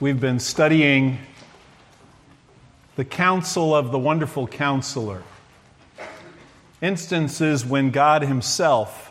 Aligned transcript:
We've 0.00 0.20
been 0.20 0.38
studying 0.38 1.18
the 2.94 3.04
counsel 3.04 3.74
of 3.74 3.90
the 3.90 3.98
wonderful 3.98 4.46
counselor. 4.46 5.24
Instances 6.80 7.66
when 7.66 7.90
God 7.90 8.22
Himself 8.22 9.10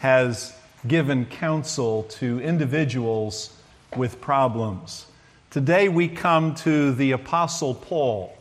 has 0.00 0.52
given 0.88 1.26
counsel 1.26 2.02
to 2.18 2.40
individuals 2.40 3.56
with 3.96 4.20
problems. 4.20 5.06
Today 5.50 5.88
we 5.88 6.08
come 6.08 6.56
to 6.56 6.90
the 6.90 7.12
Apostle 7.12 7.72
Paul 7.72 8.36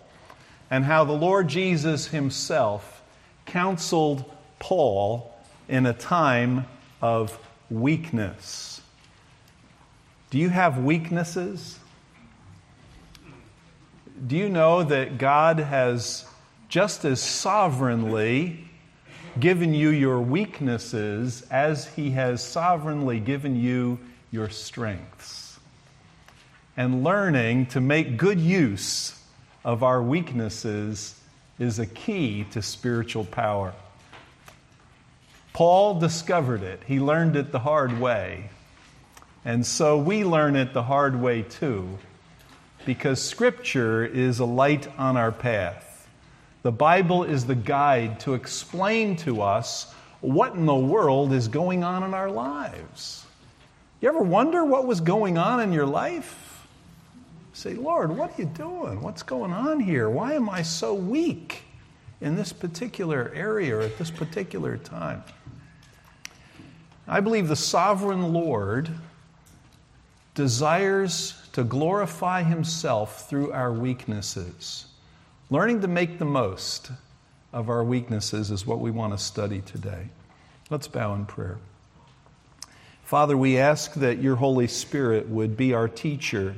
and 0.71 0.85
how 0.85 1.03
the 1.03 1.13
Lord 1.13 1.47
Jesus 1.47 2.07
Himself 2.07 3.03
counseled 3.45 4.25
Paul 4.57 5.31
in 5.69 5.85
a 5.85 5.93
time 5.93 6.65
of 7.03 7.37
weakness. 7.69 8.81
Do 10.31 10.39
you 10.39 10.49
have 10.49 10.79
weaknesses? 10.79 11.77
Do 14.25 14.37
you 14.37 14.47
know 14.47 14.83
that 14.83 15.17
God 15.17 15.59
has 15.59 16.25
just 16.69 17.03
as 17.03 17.21
sovereignly 17.21 18.65
given 19.39 19.73
you 19.73 19.89
your 19.89 20.21
weaknesses 20.21 21.45
as 21.51 21.87
He 21.87 22.11
has 22.11 22.41
sovereignly 22.41 23.19
given 23.19 23.55
you 23.55 23.99
your 24.31 24.49
strengths? 24.49 25.59
And 26.77 27.03
learning 27.03 27.67
to 27.67 27.81
make 27.81 28.17
good 28.17 28.39
use 28.39 29.19
of 29.65 29.83
our 29.83 30.01
weaknesses 30.01 31.19
is 31.59 31.79
a 31.79 31.85
key 31.85 32.45
to 32.51 32.61
spiritual 32.61 33.25
power. 33.25 33.73
Paul 35.51 35.99
discovered 35.99 36.63
it, 36.63 36.81
he 36.87 36.99
learned 36.99 37.35
it 37.35 37.51
the 37.51 37.59
hard 37.59 37.99
way. 37.99 38.49
And 39.45 39.65
so 39.65 39.97
we 39.97 40.23
learn 40.23 40.55
it 40.55 40.73
the 40.73 40.83
hard 40.83 41.21
way 41.21 41.41
too 41.41 41.99
because 42.85 43.21
Scripture 43.21 44.05
is 44.05 44.39
a 44.39 44.45
light 44.45 44.87
on 44.97 45.17
our 45.17 45.31
path. 45.31 46.07
The 46.63 46.71
Bible 46.71 47.23
is 47.23 47.45
the 47.45 47.55
guide 47.55 48.19
to 48.21 48.33
explain 48.33 49.15
to 49.17 49.41
us 49.41 49.93
what 50.21 50.53
in 50.55 50.65
the 50.65 50.75
world 50.75 51.33
is 51.33 51.47
going 51.47 51.83
on 51.83 52.03
in 52.03 52.13
our 52.13 52.31
lives. 52.31 53.25
You 53.99 54.09
ever 54.09 54.21
wonder 54.21 54.63
what 54.63 54.87
was 54.87 55.01
going 55.01 55.37
on 55.37 55.59
in 55.59 55.73
your 55.73 55.85
life? 55.85 56.65
Say, 57.53 57.73
Lord, 57.73 58.17
what 58.17 58.31
are 58.31 58.41
you 58.41 58.47
doing? 58.47 59.01
What's 59.01 59.23
going 59.23 59.51
on 59.51 59.79
here? 59.79 60.09
Why 60.09 60.33
am 60.33 60.49
I 60.49 60.61
so 60.61 60.93
weak 60.93 61.63
in 62.21 62.35
this 62.35 62.51
particular 62.51 63.31
area 63.35 63.77
or 63.77 63.81
at 63.81 63.97
this 63.97 64.09
particular 64.09 64.77
time? 64.77 65.23
I 67.07 67.19
believe 67.19 67.47
the 67.47 67.55
sovereign 67.55 68.33
Lord 68.33 68.89
desires 70.33 71.42
to 71.53 71.63
glorify 71.63 72.43
Himself 72.43 73.29
through 73.29 73.51
our 73.51 73.71
weaknesses. 73.71 74.85
Learning 75.49 75.81
to 75.81 75.87
make 75.87 76.19
the 76.19 76.25
most 76.25 76.91
of 77.51 77.69
our 77.69 77.83
weaknesses 77.83 78.51
is 78.51 78.65
what 78.65 78.79
we 78.79 78.91
want 78.91 79.13
to 79.13 79.17
study 79.17 79.61
today. 79.61 80.09
Let's 80.69 80.87
bow 80.87 81.13
in 81.13 81.25
prayer. 81.25 81.59
Father, 83.03 83.37
we 83.37 83.57
ask 83.57 83.93
that 83.95 84.21
your 84.21 84.35
Holy 84.35 84.67
Spirit 84.67 85.29
would 85.29 85.55
be 85.55 85.73
our 85.73 85.87
teacher 85.87 86.55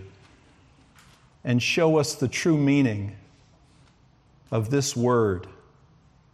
and 1.43 1.61
show 1.61 1.97
us 1.97 2.15
the 2.15 2.27
true 2.27 2.57
meaning 2.57 3.15
of 4.52 4.69
this 4.69 4.95
word 4.95 5.47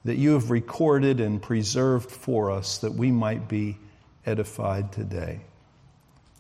that 0.06 0.18
you 0.18 0.31
have 0.34 0.52
recorded 0.52 1.20
and 1.20 1.42
preserved 1.42 2.12
for 2.12 2.52
us 2.52 2.80
that 2.80 2.94
we 2.94 3.12
might 3.12 3.48
be 3.48 3.78
edified 4.25 4.92
today. 4.92 5.40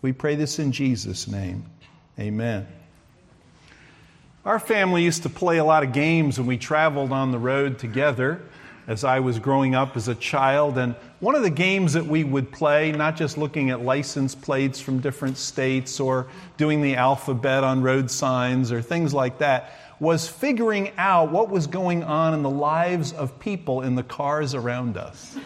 We 0.01 0.13
pray 0.13 0.35
this 0.35 0.59
in 0.59 0.71
Jesus' 0.71 1.27
name. 1.27 1.65
Amen. 2.19 2.67
Our 4.43 4.59
family 4.59 5.03
used 5.03 5.23
to 5.23 5.29
play 5.29 5.57
a 5.57 5.63
lot 5.63 5.83
of 5.83 5.93
games 5.93 6.37
and 6.37 6.47
we 6.47 6.57
traveled 6.57 7.11
on 7.11 7.31
the 7.31 7.39
road 7.39 7.77
together 7.77 8.41
as 8.87 9.03
I 9.03 9.19
was 9.19 9.39
growing 9.39 9.75
up 9.75 9.95
as 9.95 10.07
a 10.07 10.15
child. 10.15 10.77
And 10.77 10.95
one 11.19 11.35
of 11.35 11.43
the 11.43 11.51
games 11.51 11.93
that 11.93 12.05
we 12.05 12.23
would 12.23 12.51
play, 12.51 12.91
not 12.91 13.15
just 13.15 13.37
looking 13.37 13.69
at 13.69 13.81
license 13.81 14.33
plates 14.33 14.79
from 14.79 14.99
different 14.99 15.37
states 15.37 15.99
or 15.99 16.27
doing 16.57 16.81
the 16.81 16.95
alphabet 16.95 17.63
on 17.63 17.83
road 17.83 18.09
signs 18.09 18.71
or 18.71 18.81
things 18.81 19.13
like 19.13 19.37
that, 19.37 19.77
was 19.99 20.27
figuring 20.27 20.91
out 20.97 21.31
what 21.31 21.49
was 21.49 21.67
going 21.67 22.03
on 22.03 22.33
in 22.33 22.41
the 22.41 22.49
lives 22.49 23.13
of 23.13 23.39
people 23.39 23.81
in 23.81 23.93
the 23.93 24.03
cars 24.03 24.55
around 24.55 24.97
us 24.97 25.37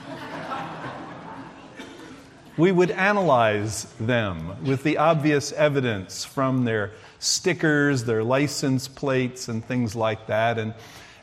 we 2.58 2.72
would 2.72 2.92
analyze 2.92 3.84
them 4.00 4.64
with 4.64 4.84
the 4.84 4.98
obvious 4.98 5.52
evidence 5.52 6.24
from 6.24 6.64
their 6.64 6.92
stickers, 7.20 8.04
their 8.06 8.24
license 8.24 8.88
plates, 8.88 9.48
and 9.48 9.66
things 9.66 9.96
like 9.96 10.28
that. 10.28 10.58
And 10.58 10.74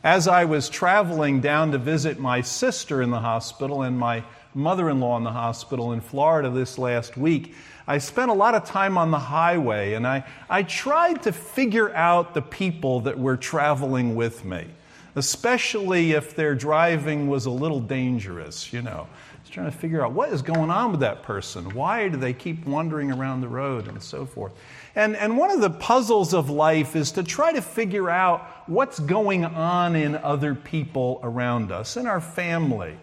as 0.05 0.29
I 0.29 0.45
was 0.45 0.69
traveling 0.69 1.41
down 1.41 1.73
to 1.73 1.79
visit 1.79 2.19
my 2.19 2.41
sister 2.41 3.01
in 3.03 3.11
the 3.11 3.21
hospital 3.21 3.83
and 3.83 3.99
my 3.99 4.25
mother 4.55 4.91
in 4.91 5.01
law 5.01 5.17
in 5.17 5.25
the 5.25 5.31
hospital 5.31 5.93
in 5.93 6.01
Florida 6.01 6.51
this 6.51 6.77
last 6.77 7.17
week, 7.17 7.55
I 7.87 7.99
spent 7.99 8.31
a 8.31 8.35
lot 8.35 8.55
of 8.55 8.65
time 8.65 8.99
on 8.99 9.11
the 9.11 9.19
highway 9.19 9.95
and 9.95 10.07
I, 10.07 10.25
I 10.51 10.63
tried 10.65 11.23
to 11.23 11.33
figure 11.33 11.93
out 11.95 12.35
the 12.35 12.43
people 12.43 13.01
that 13.01 13.19
were 13.19 13.37
traveling 13.37 14.15
with 14.15 14.45
me, 14.45 14.67
especially 15.15 16.13
if 16.13 16.35
their 16.35 16.55
driving 16.55 17.29
was 17.29 17.47
a 17.47 17.51
little 17.51 17.81
dangerous, 17.81 18.73
you 18.73 18.83
know 18.83 19.07
Just 19.43 19.53
trying 19.53 19.71
to 19.71 19.77
figure 19.77 20.05
out 20.05 20.13
what 20.13 20.31
is 20.31 20.43
going 20.43 20.71
on 20.71 20.91
with 20.91 21.01
that 21.01 21.23
person. 21.23 21.75
Why 21.75 22.09
do 22.09 22.17
they 22.17 22.33
keep 22.33 22.67
wandering 22.67 23.13
around 23.13 23.41
the 23.41 23.49
road 23.49 23.89
and 23.89 24.03
so 24.03 24.27
forth? 24.27 24.53
And, 24.95 25.17
and 25.17 25.39
one 25.39 25.51
of 25.51 25.61
the 25.61 25.71
puzzles 25.71 26.35
of 26.35 26.51
life 26.51 26.97
is 26.97 27.13
to 27.13 27.23
try 27.23 27.53
to 27.53 27.63
figure 27.63 28.11
out 28.11 28.47
what's 28.67 28.99
going 28.99 29.45
on 29.45 29.97
in 29.97 30.17
other 30.17 30.55
people 30.55 31.21
around 31.23 31.73
us, 31.73 31.97
in 31.97 32.07
our 32.07 32.21
family 32.21 32.97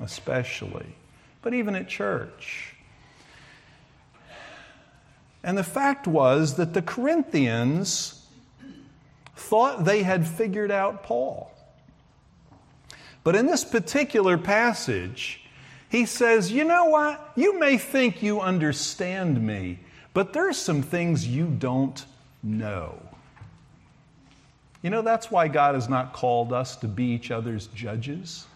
especially, 0.00 0.86
but 1.42 1.54
even 1.54 1.74
at 1.74 1.88
church. 1.88 2.74
And 5.42 5.56
the 5.56 5.64
fact 5.64 6.06
was 6.06 6.56
that 6.56 6.74
the 6.74 6.82
Corinthians 6.82 8.26
thought 9.36 9.84
they 9.84 10.02
had 10.02 10.26
figured 10.26 10.70
out 10.70 11.04
Paul. 11.04 11.52
But 13.26 13.34
in 13.34 13.46
this 13.46 13.64
particular 13.64 14.38
passage, 14.38 15.40
he 15.88 16.06
says, 16.06 16.52
You 16.52 16.62
know 16.62 16.84
what? 16.84 17.32
You 17.34 17.58
may 17.58 17.76
think 17.76 18.22
you 18.22 18.40
understand 18.40 19.44
me, 19.44 19.80
but 20.14 20.32
there's 20.32 20.56
some 20.56 20.80
things 20.80 21.26
you 21.26 21.46
don't 21.46 22.06
know. 22.44 23.02
You 24.80 24.90
know, 24.90 25.02
that's 25.02 25.28
why 25.28 25.48
God 25.48 25.74
has 25.74 25.88
not 25.88 26.12
called 26.12 26.52
us 26.52 26.76
to 26.76 26.86
be 26.86 27.06
each 27.06 27.32
other's 27.32 27.66
judges. 27.66 28.46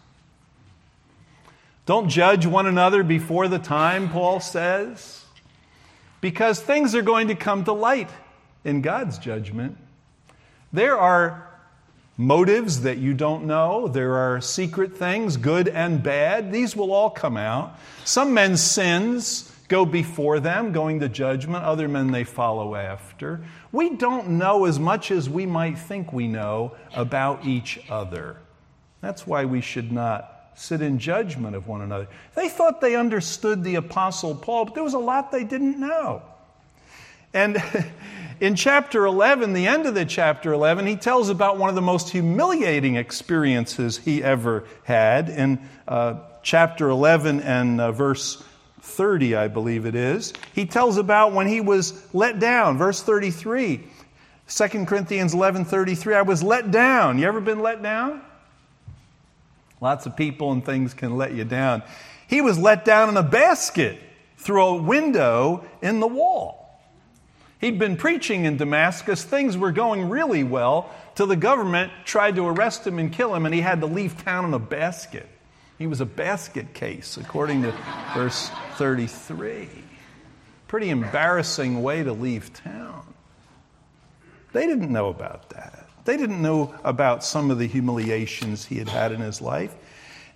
Don't 1.84 2.08
judge 2.08 2.46
one 2.46 2.68
another 2.68 3.02
before 3.02 3.48
the 3.48 3.58
time, 3.58 4.08
Paul 4.08 4.38
says, 4.38 5.24
because 6.20 6.60
things 6.60 6.94
are 6.94 7.02
going 7.02 7.26
to 7.26 7.34
come 7.34 7.64
to 7.64 7.72
light 7.72 8.10
in 8.64 8.82
God's 8.82 9.18
judgment. 9.18 9.76
There 10.72 10.96
are 10.96 11.49
motives 12.16 12.82
that 12.82 12.98
you 12.98 13.14
don't 13.14 13.44
know. 13.44 13.88
There 13.88 14.16
are 14.16 14.40
secret 14.40 14.96
things, 14.96 15.36
good 15.36 15.68
and 15.68 16.02
bad. 16.02 16.52
These 16.52 16.76
will 16.76 16.92
all 16.92 17.10
come 17.10 17.36
out. 17.36 17.78
Some 18.04 18.34
men's 18.34 18.62
sins 18.62 19.50
go 19.68 19.86
before 19.86 20.40
them, 20.40 20.72
going 20.72 21.00
to 21.00 21.08
judgment. 21.08 21.64
Other 21.64 21.88
men 21.88 22.10
they 22.10 22.24
follow 22.24 22.74
after. 22.74 23.40
We 23.72 23.90
don't 23.90 24.30
know 24.30 24.64
as 24.64 24.78
much 24.78 25.10
as 25.10 25.30
we 25.30 25.46
might 25.46 25.78
think 25.78 26.12
we 26.12 26.28
know 26.28 26.76
about 26.94 27.46
each 27.46 27.80
other. 27.88 28.36
That's 29.00 29.26
why 29.26 29.44
we 29.44 29.60
should 29.60 29.92
not 29.92 30.36
sit 30.56 30.82
in 30.82 30.98
judgment 30.98 31.56
of 31.56 31.68
one 31.68 31.80
another. 31.80 32.08
They 32.34 32.48
thought 32.48 32.80
they 32.80 32.96
understood 32.96 33.64
the 33.64 33.76
Apostle 33.76 34.34
Paul, 34.34 34.66
but 34.66 34.74
there 34.74 34.84
was 34.84 34.94
a 34.94 34.98
lot 34.98 35.32
they 35.32 35.44
didn't 35.44 35.78
know. 35.78 36.22
And 37.32 37.56
in 38.40 38.54
chapter 38.54 39.04
11, 39.04 39.52
the 39.52 39.66
end 39.66 39.84
of 39.84 39.94
the 39.94 40.06
chapter 40.06 40.52
11, 40.54 40.86
he 40.86 40.96
tells 40.96 41.28
about 41.28 41.58
one 41.58 41.68
of 41.68 41.74
the 41.74 41.82
most 41.82 42.08
humiliating 42.08 42.96
experiences 42.96 43.98
he 43.98 44.24
ever 44.24 44.64
had. 44.84 45.28
In 45.28 45.60
uh, 45.86 46.20
chapter 46.42 46.88
11 46.88 47.40
and 47.42 47.80
uh, 47.80 47.92
verse 47.92 48.42
30, 48.80 49.36
I 49.36 49.48
believe 49.48 49.84
it 49.84 49.94
is, 49.94 50.32
he 50.54 50.64
tells 50.64 50.96
about 50.96 51.34
when 51.34 51.48
he 51.48 51.60
was 51.60 52.02
let 52.14 52.38
down. 52.38 52.78
Verse 52.78 53.02
33, 53.02 53.84
2 54.48 54.68
Corinthians 54.86 55.34
11 55.34 55.66
33, 55.66 56.14
I 56.14 56.22
was 56.22 56.42
let 56.42 56.70
down. 56.70 57.18
You 57.18 57.26
ever 57.26 57.42
been 57.42 57.60
let 57.60 57.82
down? 57.82 58.22
Lots 59.82 60.06
of 60.06 60.16
people 60.16 60.52
and 60.52 60.64
things 60.64 60.94
can 60.94 61.16
let 61.18 61.32
you 61.34 61.44
down. 61.44 61.82
He 62.26 62.40
was 62.40 62.58
let 62.58 62.86
down 62.86 63.10
in 63.10 63.16
a 63.18 63.22
basket 63.22 63.98
through 64.38 64.64
a 64.64 64.76
window 64.76 65.64
in 65.82 66.00
the 66.00 66.06
wall. 66.06 66.59
He'd 67.60 67.78
been 67.78 67.96
preaching 67.96 68.46
in 68.46 68.56
Damascus. 68.56 69.22
Things 69.22 69.56
were 69.56 69.72
going 69.72 70.08
really 70.08 70.42
well 70.42 70.90
till 71.14 71.26
the 71.26 71.36
government 71.36 71.92
tried 72.06 72.36
to 72.36 72.46
arrest 72.46 72.86
him 72.86 72.98
and 72.98 73.12
kill 73.12 73.34
him, 73.34 73.44
and 73.44 73.54
he 73.54 73.60
had 73.60 73.80
to 73.80 73.86
leave 73.86 74.22
town 74.24 74.46
in 74.46 74.54
a 74.54 74.58
basket. 74.58 75.28
He 75.78 75.86
was 75.86 76.00
a 76.00 76.06
basket 76.06 76.72
case, 76.72 77.18
according 77.18 77.62
to 77.62 77.74
verse 78.14 78.50
33. 78.76 79.68
Pretty 80.68 80.88
embarrassing 80.88 81.82
way 81.82 82.02
to 82.02 82.12
leave 82.12 82.52
town. 82.54 83.14
They 84.52 84.66
didn't 84.66 84.90
know 84.90 85.08
about 85.08 85.50
that. 85.50 85.86
They 86.06 86.16
didn't 86.16 86.40
know 86.40 86.74
about 86.82 87.22
some 87.22 87.50
of 87.50 87.58
the 87.58 87.66
humiliations 87.66 88.64
he 88.64 88.76
had 88.76 88.88
had 88.88 89.12
in 89.12 89.20
his 89.20 89.40
life. 89.40 89.74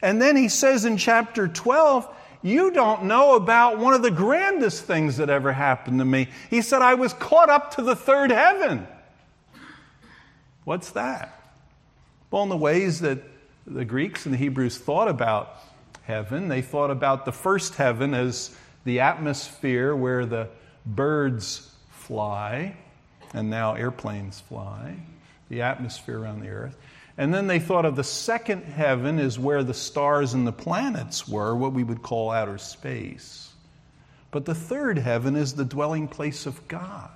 And 0.02 0.20
then 0.20 0.36
he 0.36 0.48
says 0.48 0.84
in 0.84 0.98
chapter 0.98 1.48
12, 1.48 2.06
You 2.44 2.73
don't 2.73 3.05
know 3.05 3.37
about 3.37 3.79
one 3.79 3.94
of 3.94 4.02
the 4.02 4.11
grandest 4.11 4.85
things 4.85 5.17
that 5.17 5.31
ever 5.31 5.50
happened 5.50 5.99
to 5.99 6.05
me. 6.05 6.29
He 6.50 6.61
said, 6.61 6.82
I 6.82 6.93
was 6.93 7.14
caught 7.14 7.49
up 7.49 7.76
to 7.76 7.82
the 7.82 7.96
third 7.96 8.31
heaven. 8.31 8.87
What's 10.64 10.91
that? 10.91 11.41
Well, 12.31 12.43
in 12.43 12.50
the 12.50 12.56
ways 12.58 13.00
that 13.00 13.20
the 13.67 13.87
Greeks 13.87 14.26
and 14.26 14.35
the 14.35 14.38
Hebrews 14.38 14.76
thought 14.76 15.08
about 15.08 15.56
heaven, 16.02 16.49
they 16.49 16.61
thought 16.61 16.91
about 16.91 17.25
the 17.25 17.32
first 17.32 17.76
heaven 17.76 18.12
as 18.12 18.55
the 18.85 19.00
atmosphere 19.00 19.96
where 19.96 20.26
the 20.26 20.49
birds 20.85 21.70
fly, 21.93 22.76
and 23.32 23.49
now 23.49 23.73
airplanes 23.73 24.41
fly, 24.41 24.96
the 25.49 25.62
atmosphere 25.62 26.20
around 26.20 26.41
the 26.41 26.50
earth. 26.50 26.76
And 27.16 27.32
then 27.32 27.46
they 27.46 27.61
thought 27.61 27.84
of 27.84 27.94
the 27.96 28.05
second 28.05 28.64
heaven 28.64 29.19
as 29.19 29.38
where 29.38 29.62
the 29.62 29.75
stars 29.75 30.34
and 30.34 30.46
the 30.46 30.52
planets 30.52 31.28
were, 31.28 31.55
what 31.55 31.72
we 31.72 31.84
would 31.84 32.02
call 32.02 32.32
outer 32.32 32.58
space. 32.58 33.52
But 34.32 34.46
the 34.46 34.55
third 34.55 34.99
heaven 34.99 35.37
is 35.37 35.55
the 35.55 35.64
dwelling 35.64 36.08
place 36.08 36.46
of 36.46 36.66
God. 36.66 37.11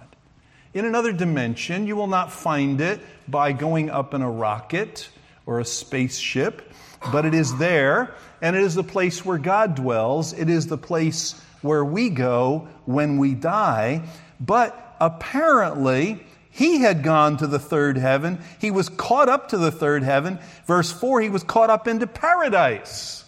In 0.72 0.84
another 0.84 1.12
dimension, 1.12 1.88
you 1.88 1.96
will 1.96 2.06
not 2.06 2.30
find 2.30 2.80
it 2.80 3.00
by 3.26 3.52
going 3.52 3.90
up 3.90 4.14
in 4.14 4.22
a 4.22 4.30
rocket 4.30 5.08
or 5.46 5.58
a 5.58 5.64
spaceship, 5.64 6.72
but 7.10 7.24
it 7.24 7.34
is 7.34 7.56
there, 7.56 8.14
and 8.40 8.54
it 8.54 8.62
is 8.62 8.76
the 8.76 8.84
place 8.84 9.24
where 9.24 9.38
God 9.38 9.74
dwells. 9.74 10.32
It 10.32 10.48
is 10.48 10.68
the 10.68 10.78
place 10.78 11.40
where 11.62 11.84
we 11.84 12.10
go 12.10 12.68
when 12.84 13.18
we 13.18 13.34
die. 13.34 14.02
But 14.38 14.96
apparently, 15.00 16.24
he 16.58 16.78
had 16.78 17.04
gone 17.04 17.36
to 17.36 17.46
the 17.46 17.60
third 17.60 17.96
heaven. 17.96 18.40
He 18.60 18.72
was 18.72 18.88
caught 18.88 19.28
up 19.28 19.50
to 19.50 19.58
the 19.58 19.70
third 19.70 20.02
heaven. 20.02 20.40
Verse 20.66 20.90
4, 20.90 21.20
he 21.20 21.28
was 21.28 21.44
caught 21.44 21.70
up 21.70 21.86
into 21.86 22.08
paradise. 22.08 23.24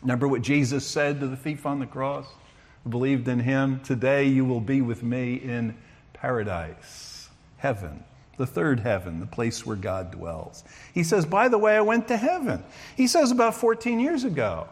Remember 0.00 0.26
what 0.26 0.40
Jesus 0.40 0.86
said 0.86 1.20
to 1.20 1.26
the 1.26 1.36
thief 1.36 1.66
on 1.66 1.78
the 1.78 1.84
cross? 1.84 2.24
Who 2.84 2.90
believed 2.90 3.28
in 3.28 3.38
him, 3.38 3.80
today 3.80 4.24
you 4.24 4.46
will 4.46 4.62
be 4.62 4.80
with 4.80 5.02
me 5.02 5.34
in 5.34 5.76
paradise, 6.14 7.28
heaven, 7.58 8.02
the 8.38 8.46
third 8.46 8.80
heaven, 8.80 9.20
the 9.20 9.26
place 9.26 9.66
where 9.66 9.76
God 9.76 10.10
dwells. 10.10 10.64
He 10.94 11.02
says, 11.02 11.26
By 11.26 11.48
the 11.48 11.58
way, 11.58 11.76
I 11.76 11.82
went 11.82 12.08
to 12.08 12.16
heaven. 12.16 12.64
He 12.96 13.08
says 13.08 13.30
about 13.30 13.56
14 13.56 14.00
years 14.00 14.24
ago. 14.24 14.68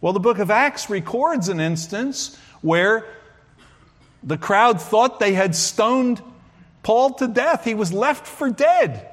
Well, 0.00 0.12
the 0.12 0.18
book 0.18 0.40
of 0.40 0.50
Acts 0.50 0.90
records 0.90 1.48
an 1.48 1.60
instance 1.60 2.36
where 2.62 3.06
the 4.24 4.38
crowd 4.38 4.80
thought 4.80 5.20
they 5.20 5.34
had 5.34 5.54
stoned 5.54 6.20
Paul 6.82 7.14
to 7.14 7.28
death. 7.28 7.64
He 7.64 7.74
was 7.74 7.92
left 7.92 8.26
for 8.26 8.50
dead. 8.50 9.06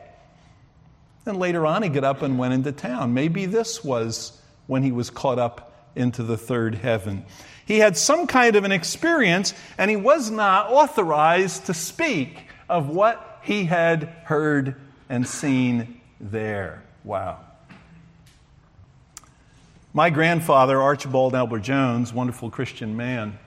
And 1.25 1.37
later 1.37 1.65
on, 1.65 1.83
he 1.83 1.89
got 1.89 2.03
up 2.03 2.21
and 2.21 2.39
went 2.39 2.53
into 2.53 2.71
town. 2.71 3.13
Maybe 3.13 3.45
this 3.45 3.83
was 3.83 4.39
when 4.67 4.83
he 4.83 4.91
was 4.91 5.09
caught 5.09 5.39
up 5.39 5.73
into 5.95 6.23
the 6.23 6.37
third 6.37 6.75
heaven. 6.75 7.25
He 7.65 7.79
had 7.79 7.97
some 7.97 8.27
kind 8.27 8.55
of 8.55 8.63
an 8.63 8.71
experience, 8.71 9.53
and 9.77 9.91
he 9.91 9.97
was 9.97 10.31
not 10.31 10.71
authorized 10.71 11.65
to 11.65 11.73
speak 11.73 12.37
of 12.69 12.87
what 12.87 13.39
he 13.43 13.65
had 13.65 14.03
heard 14.23 14.75
and 15.09 15.27
seen 15.27 15.99
there. 16.21 16.81
Wow. 17.03 17.39
My 19.93 20.09
grandfather, 20.09 20.81
Archibald 20.81 21.33
Albert 21.35 21.61
Jones, 21.61 22.13
wonderful 22.13 22.49
Christian 22.49 22.95
man, 22.95 23.37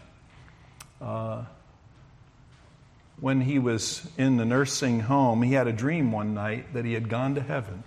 uh, 1.00 1.44
when 3.20 3.40
he 3.40 3.58
was 3.58 4.08
in 4.16 4.36
the 4.36 4.44
nursing 4.44 5.00
home, 5.00 5.42
he 5.42 5.52
had 5.52 5.66
a 5.66 5.72
dream 5.72 6.10
one 6.10 6.34
night 6.34 6.72
that 6.72 6.84
he 6.84 6.94
had 6.94 7.08
gone 7.08 7.34
to 7.34 7.40
heaven. 7.40 7.84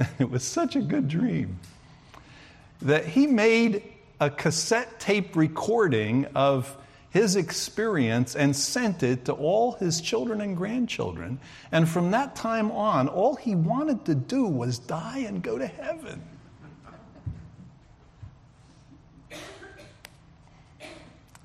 it 0.18 0.30
was 0.30 0.42
such 0.42 0.76
a 0.76 0.80
good 0.80 1.08
dream 1.08 1.58
that 2.82 3.04
he 3.04 3.26
made 3.26 3.82
a 4.20 4.30
cassette 4.30 4.98
tape 5.00 5.36
recording 5.36 6.26
of 6.34 6.76
his 7.10 7.36
experience 7.36 8.36
and 8.36 8.54
sent 8.54 9.02
it 9.02 9.24
to 9.24 9.32
all 9.32 9.72
his 9.72 10.00
children 10.00 10.40
and 10.40 10.56
grandchildren. 10.56 11.38
And 11.72 11.88
from 11.88 12.12
that 12.12 12.36
time 12.36 12.70
on, 12.70 13.08
all 13.08 13.34
he 13.34 13.54
wanted 13.54 14.04
to 14.06 14.14
do 14.14 14.44
was 14.44 14.78
die 14.78 15.18
and 15.26 15.42
go 15.42 15.58
to 15.58 15.66
heaven. 15.66 16.22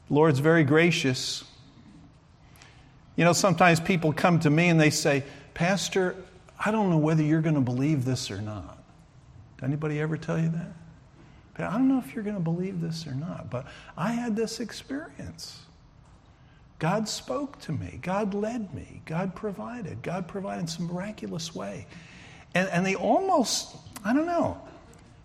Lord's 0.10 0.40
very 0.40 0.63
gracious. 0.63 1.44
You 3.15 3.23
know, 3.23 3.33
sometimes 3.33 3.79
people 3.79 4.13
come 4.13 4.39
to 4.41 4.50
me 4.50 4.69
and 4.69 4.79
they 4.79 4.89
say, 4.89 5.23
Pastor, 5.53 6.15
I 6.63 6.71
don't 6.71 6.89
know 6.89 6.97
whether 6.97 7.23
you're 7.23 7.41
going 7.41 7.56
to 7.56 7.62
believe 7.62 8.06
this 8.06 8.29
or 8.29 8.41
not. 8.41 8.77
Did 9.57 9.65
anybody 9.65 10.00
ever 10.00 10.17
tell 10.17 10.39
you 10.39 10.50
that? 10.50 10.73
I 11.57 11.71
don't 11.71 11.88
know 11.88 12.00
if 12.06 12.13
you're 12.13 12.23
going 12.23 12.35
to 12.35 12.41
believe 12.41 12.81
this 12.81 13.07
or 13.07 13.13
not, 13.13 13.50
but 13.50 13.65
I 13.97 14.12
had 14.12 14.35
this 14.35 14.59
experience. 14.59 15.62
God 16.79 17.07
spoke 17.07 17.59
to 17.62 17.71
me. 17.71 18.00
God 18.01 18.33
led 18.33 18.73
me. 18.73 19.01
God 19.06 19.33
provided. 19.33 20.01
God 20.01 20.27
provided 20.27 20.62
in 20.62 20.67
some 20.67 20.88
miraculous 20.88 21.56
way. 21.56 21.88
And, 22.53 22.67
and 22.69 22.85
they 22.85 22.95
almost, 22.95 23.77
I 24.03 24.13
don't 24.13 24.25
know, 24.25 24.62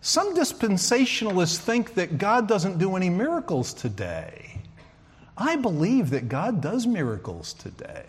some 0.01 0.37
dispensationalists 0.37 1.59
think 1.59 1.95
that 1.95 2.19
God 2.19 2.47
doesn't 2.47 2.79
do 2.79 2.95
any 2.95 3.11
miracles 3.11 3.75
today. 3.75 4.50
I 5.41 5.57
believe 5.57 6.11
that 6.11 6.29
God 6.29 6.61
does 6.61 6.87
miracles 6.87 7.55
today. 7.55 8.05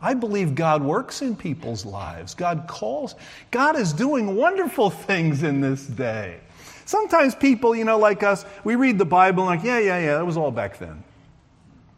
I 0.00 0.14
believe 0.14 0.54
God 0.54 0.82
works 0.82 1.20
in 1.20 1.36
people's 1.36 1.84
lives. 1.84 2.34
God 2.34 2.64
calls. 2.68 3.14
God 3.50 3.76
is 3.76 3.92
doing 3.92 4.34
wonderful 4.34 4.88
things 4.88 5.42
in 5.42 5.60
this 5.60 5.86
day. 5.86 6.40
Sometimes 6.86 7.34
people, 7.34 7.76
you 7.76 7.84
know, 7.84 7.98
like 7.98 8.22
us, 8.22 8.46
we 8.64 8.76
read 8.76 8.96
the 8.96 9.04
Bible 9.04 9.46
and 9.46 9.58
like, 9.58 9.66
yeah, 9.66 9.78
yeah, 9.78 9.98
yeah, 9.98 10.16
that 10.16 10.24
was 10.24 10.38
all 10.38 10.50
back 10.50 10.78
then. 10.78 11.02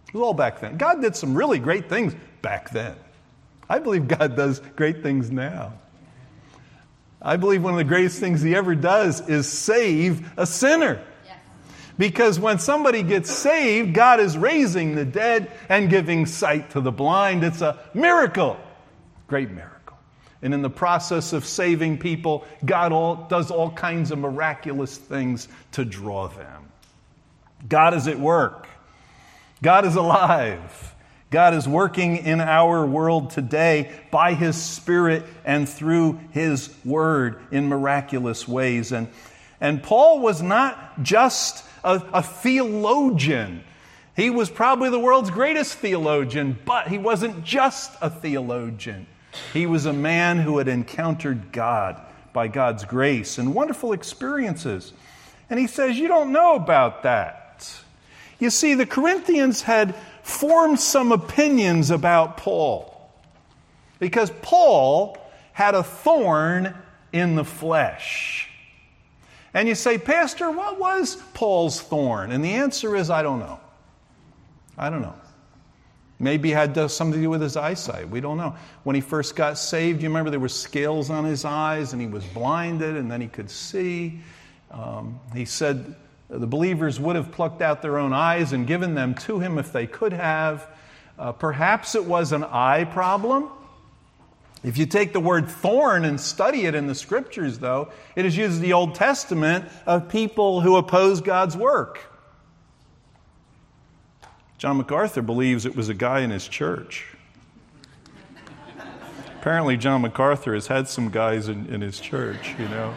It 0.08 0.14
was 0.14 0.22
all 0.22 0.34
back 0.34 0.58
then. 0.58 0.76
God 0.76 1.00
did 1.00 1.14
some 1.14 1.36
really 1.36 1.60
great 1.60 1.88
things 1.88 2.12
back 2.42 2.70
then. 2.70 2.96
I 3.68 3.78
believe 3.78 4.08
God 4.08 4.34
does 4.34 4.60
great 4.74 5.00
things 5.00 5.30
now. 5.30 5.74
I 7.22 7.36
believe 7.36 7.62
one 7.62 7.74
of 7.74 7.78
the 7.78 7.84
greatest 7.84 8.18
things 8.18 8.42
He 8.42 8.56
ever 8.56 8.74
does 8.74 9.28
is 9.28 9.48
save 9.48 10.28
a 10.36 10.46
sinner. 10.46 11.04
Because 12.00 12.40
when 12.40 12.58
somebody 12.58 13.02
gets 13.02 13.30
saved, 13.30 13.92
God 13.92 14.20
is 14.20 14.38
raising 14.38 14.94
the 14.94 15.04
dead 15.04 15.52
and 15.68 15.90
giving 15.90 16.24
sight 16.24 16.70
to 16.70 16.80
the 16.80 16.90
blind. 16.90 17.44
It's 17.44 17.60
a 17.60 17.78
miracle. 17.92 18.58
Great 19.26 19.50
miracle. 19.50 19.98
And 20.40 20.54
in 20.54 20.62
the 20.62 20.70
process 20.70 21.34
of 21.34 21.44
saving 21.44 21.98
people, 21.98 22.46
God 22.64 22.92
all, 22.92 23.26
does 23.28 23.50
all 23.50 23.70
kinds 23.70 24.12
of 24.12 24.18
miraculous 24.18 24.96
things 24.96 25.46
to 25.72 25.84
draw 25.84 26.28
them. 26.28 26.72
God 27.68 27.92
is 27.92 28.08
at 28.08 28.18
work. 28.18 28.66
God 29.62 29.84
is 29.84 29.94
alive. 29.94 30.94
God 31.30 31.52
is 31.52 31.68
working 31.68 32.16
in 32.16 32.40
our 32.40 32.86
world 32.86 33.28
today 33.28 33.92
by 34.10 34.32
His 34.32 34.56
Spirit 34.56 35.26
and 35.44 35.68
through 35.68 36.18
His 36.30 36.74
Word 36.82 37.42
in 37.50 37.68
miraculous 37.68 38.48
ways. 38.48 38.90
And, 38.90 39.08
and 39.60 39.82
Paul 39.82 40.20
was 40.20 40.40
not 40.42 41.02
just 41.02 41.64
a, 41.84 42.02
a 42.12 42.22
theologian. 42.22 43.64
He 44.16 44.30
was 44.30 44.50
probably 44.50 44.90
the 44.90 44.98
world's 44.98 45.30
greatest 45.30 45.74
theologian, 45.74 46.58
but 46.64 46.88
he 46.88 46.98
wasn't 46.98 47.44
just 47.44 47.92
a 48.00 48.10
theologian. 48.10 49.06
He 49.52 49.66
was 49.66 49.86
a 49.86 49.92
man 49.92 50.38
who 50.38 50.58
had 50.58 50.68
encountered 50.68 51.52
God 51.52 52.00
by 52.32 52.48
God's 52.48 52.84
grace 52.84 53.38
and 53.38 53.54
wonderful 53.54 53.92
experiences. 53.92 54.92
And 55.48 55.58
he 55.58 55.66
says, 55.66 55.98
You 55.98 56.08
don't 56.08 56.32
know 56.32 56.54
about 56.54 57.02
that. 57.04 57.68
You 58.38 58.50
see, 58.50 58.74
the 58.74 58.86
Corinthians 58.86 59.62
had 59.62 59.94
formed 60.22 60.80
some 60.80 61.12
opinions 61.12 61.90
about 61.90 62.36
Paul 62.36 63.10
because 63.98 64.30
Paul 64.42 65.18
had 65.52 65.74
a 65.74 65.82
thorn 65.82 66.74
in 67.12 67.34
the 67.34 67.44
flesh. 67.44 68.49
And 69.52 69.68
you 69.68 69.74
say, 69.74 69.98
Pastor, 69.98 70.50
what 70.50 70.78
was 70.78 71.16
Paul's 71.34 71.80
thorn? 71.80 72.30
And 72.30 72.44
the 72.44 72.52
answer 72.52 72.94
is, 72.94 73.10
I 73.10 73.22
don't 73.22 73.40
know. 73.40 73.60
I 74.78 74.90
don't 74.90 75.02
know. 75.02 75.14
Maybe 76.18 76.52
it 76.52 76.54
had 76.54 76.90
something 76.90 77.18
to 77.18 77.22
do 77.22 77.30
with 77.30 77.40
his 77.40 77.56
eyesight. 77.56 78.10
We 78.10 78.20
don't 78.20 78.36
know. 78.36 78.54
When 78.84 78.94
he 78.94 79.00
first 79.00 79.34
got 79.34 79.56
saved, 79.56 80.02
you 80.02 80.08
remember 80.08 80.30
there 80.30 80.38
were 80.38 80.48
scales 80.48 81.08
on 81.08 81.24
his 81.24 81.46
eyes 81.46 81.92
and 81.94 82.00
he 82.00 82.06
was 82.06 82.24
blinded 82.26 82.96
and 82.96 83.10
then 83.10 83.22
he 83.22 83.26
could 83.26 83.50
see. 83.50 84.20
Um, 84.70 85.18
he 85.34 85.46
said 85.46 85.96
the 86.28 86.46
believers 86.46 87.00
would 87.00 87.16
have 87.16 87.32
plucked 87.32 87.62
out 87.62 87.80
their 87.82 87.98
own 87.98 88.12
eyes 88.12 88.52
and 88.52 88.66
given 88.66 88.94
them 88.94 89.14
to 89.14 89.40
him 89.40 89.58
if 89.58 89.72
they 89.72 89.86
could 89.86 90.12
have. 90.12 90.68
Uh, 91.18 91.32
perhaps 91.32 91.94
it 91.94 92.04
was 92.04 92.32
an 92.32 92.44
eye 92.44 92.84
problem. 92.84 93.48
If 94.62 94.76
you 94.76 94.84
take 94.84 95.12
the 95.12 95.20
word 95.20 95.48
thorn 95.48 96.04
and 96.04 96.20
study 96.20 96.66
it 96.66 96.74
in 96.74 96.86
the 96.86 96.94
scriptures, 96.94 97.58
though, 97.58 97.90
it 98.14 98.26
is 98.26 98.36
used 98.36 98.56
in 98.56 98.62
the 98.62 98.74
Old 98.74 98.94
Testament 98.94 99.64
of 99.86 100.08
people 100.08 100.60
who 100.60 100.76
oppose 100.76 101.20
God's 101.22 101.56
work. 101.56 102.00
John 104.58 104.76
MacArthur 104.76 105.22
believes 105.22 105.64
it 105.64 105.74
was 105.74 105.88
a 105.88 105.94
guy 105.94 106.20
in 106.20 106.30
his 106.30 106.46
church. 106.46 107.06
Apparently, 109.38 109.78
John 109.78 110.02
MacArthur 110.02 110.52
has 110.52 110.66
had 110.66 110.86
some 110.86 111.08
guys 111.08 111.48
in, 111.48 111.64
in 111.72 111.80
his 111.80 111.98
church, 111.98 112.54
you 112.58 112.68
know. 112.68 112.94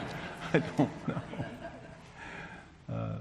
I 0.54 0.60
don't 0.60 1.08
know. 1.08 1.22
Uh, 2.94 3.16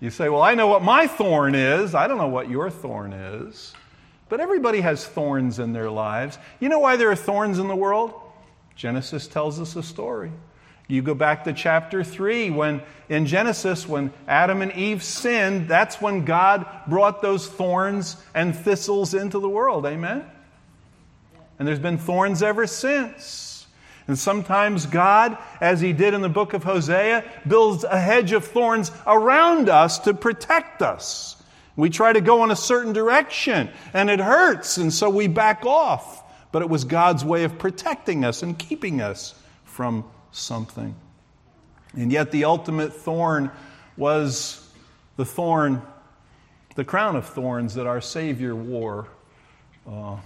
you 0.00 0.10
say, 0.10 0.28
Well, 0.28 0.42
I 0.42 0.54
know 0.54 0.66
what 0.66 0.82
my 0.82 1.06
thorn 1.06 1.54
is. 1.54 1.94
I 1.94 2.06
don't 2.06 2.18
know 2.18 2.28
what 2.28 2.50
your 2.50 2.68
thorn 2.68 3.14
is. 3.14 3.72
But 4.28 4.40
everybody 4.40 4.80
has 4.80 5.06
thorns 5.06 5.58
in 5.58 5.72
their 5.72 5.90
lives. 5.90 6.38
You 6.60 6.68
know 6.68 6.78
why 6.78 6.96
there 6.96 7.10
are 7.10 7.16
thorns 7.16 7.58
in 7.58 7.68
the 7.68 7.76
world? 7.76 8.12
Genesis 8.76 9.26
tells 9.26 9.60
us 9.60 9.74
a 9.76 9.82
story. 9.82 10.30
You 10.86 11.02
go 11.02 11.14
back 11.14 11.44
to 11.44 11.52
chapter 11.52 12.02
3 12.02 12.50
when 12.50 12.82
in 13.10 13.26
Genesis 13.26 13.86
when 13.86 14.12
Adam 14.26 14.62
and 14.62 14.72
Eve 14.72 15.02
sinned, 15.02 15.68
that's 15.68 16.00
when 16.00 16.24
God 16.24 16.66
brought 16.86 17.20
those 17.20 17.46
thorns 17.46 18.16
and 18.34 18.56
thistles 18.56 19.12
into 19.12 19.38
the 19.38 19.48
world. 19.48 19.84
Amen. 19.84 20.24
And 21.58 21.68
there's 21.68 21.78
been 21.78 21.98
thorns 21.98 22.42
ever 22.42 22.66
since. 22.66 23.66
And 24.06 24.18
sometimes 24.18 24.86
God, 24.86 25.36
as 25.60 25.82
he 25.82 25.92
did 25.92 26.14
in 26.14 26.22
the 26.22 26.30
book 26.30 26.54
of 26.54 26.64
Hosea, 26.64 27.24
builds 27.46 27.84
a 27.84 28.00
hedge 28.00 28.32
of 28.32 28.46
thorns 28.46 28.90
around 29.06 29.68
us 29.68 29.98
to 30.00 30.14
protect 30.14 30.80
us. 30.80 31.37
We 31.78 31.90
try 31.90 32.12
to 32.12 32.20
go 32.20 32.42
in 32.42 32.50
a 32.50 32.56
certain 32.56 32.92
direction 32.92 33.70
and 33.94 34.10
it 34.10 34.18
hurts, 34.18 34.78
and 34.78 34.92
so 34.92 35.08
we 35.08 35.28
back 35.28 35.64
off. 35.64 36.24
But 36.50 36.62
it 36.62 36.68
was 36.68 36.82
God's 36.82 37.24
way 37.24 37.44
of 37.44 37.56
protecting 37.56 38.24
us 38.24 38.42
and 38.42 38.58
keeping 38.58 39.00
us 39.00 39.32
from 39.62 40.04
something. 40.32 40.96
And 41.94 42.10
yet, 42.10 42.32
the 42.32 42.46
ultimate 42.46 42.92
thorn 42.92 43.52
was 43.96 44.68
the 45.14 45.24
thorn, 45.24 45.80
the 46.74 46.84
crown 46.84 47.14
of 47.14 47.26
thorns 47.26 47.74
that 47.74 47.86
our 47.86 48.00
Savior 48.00 48.56
wore 48.56 49.06
uh, 49.88 50.16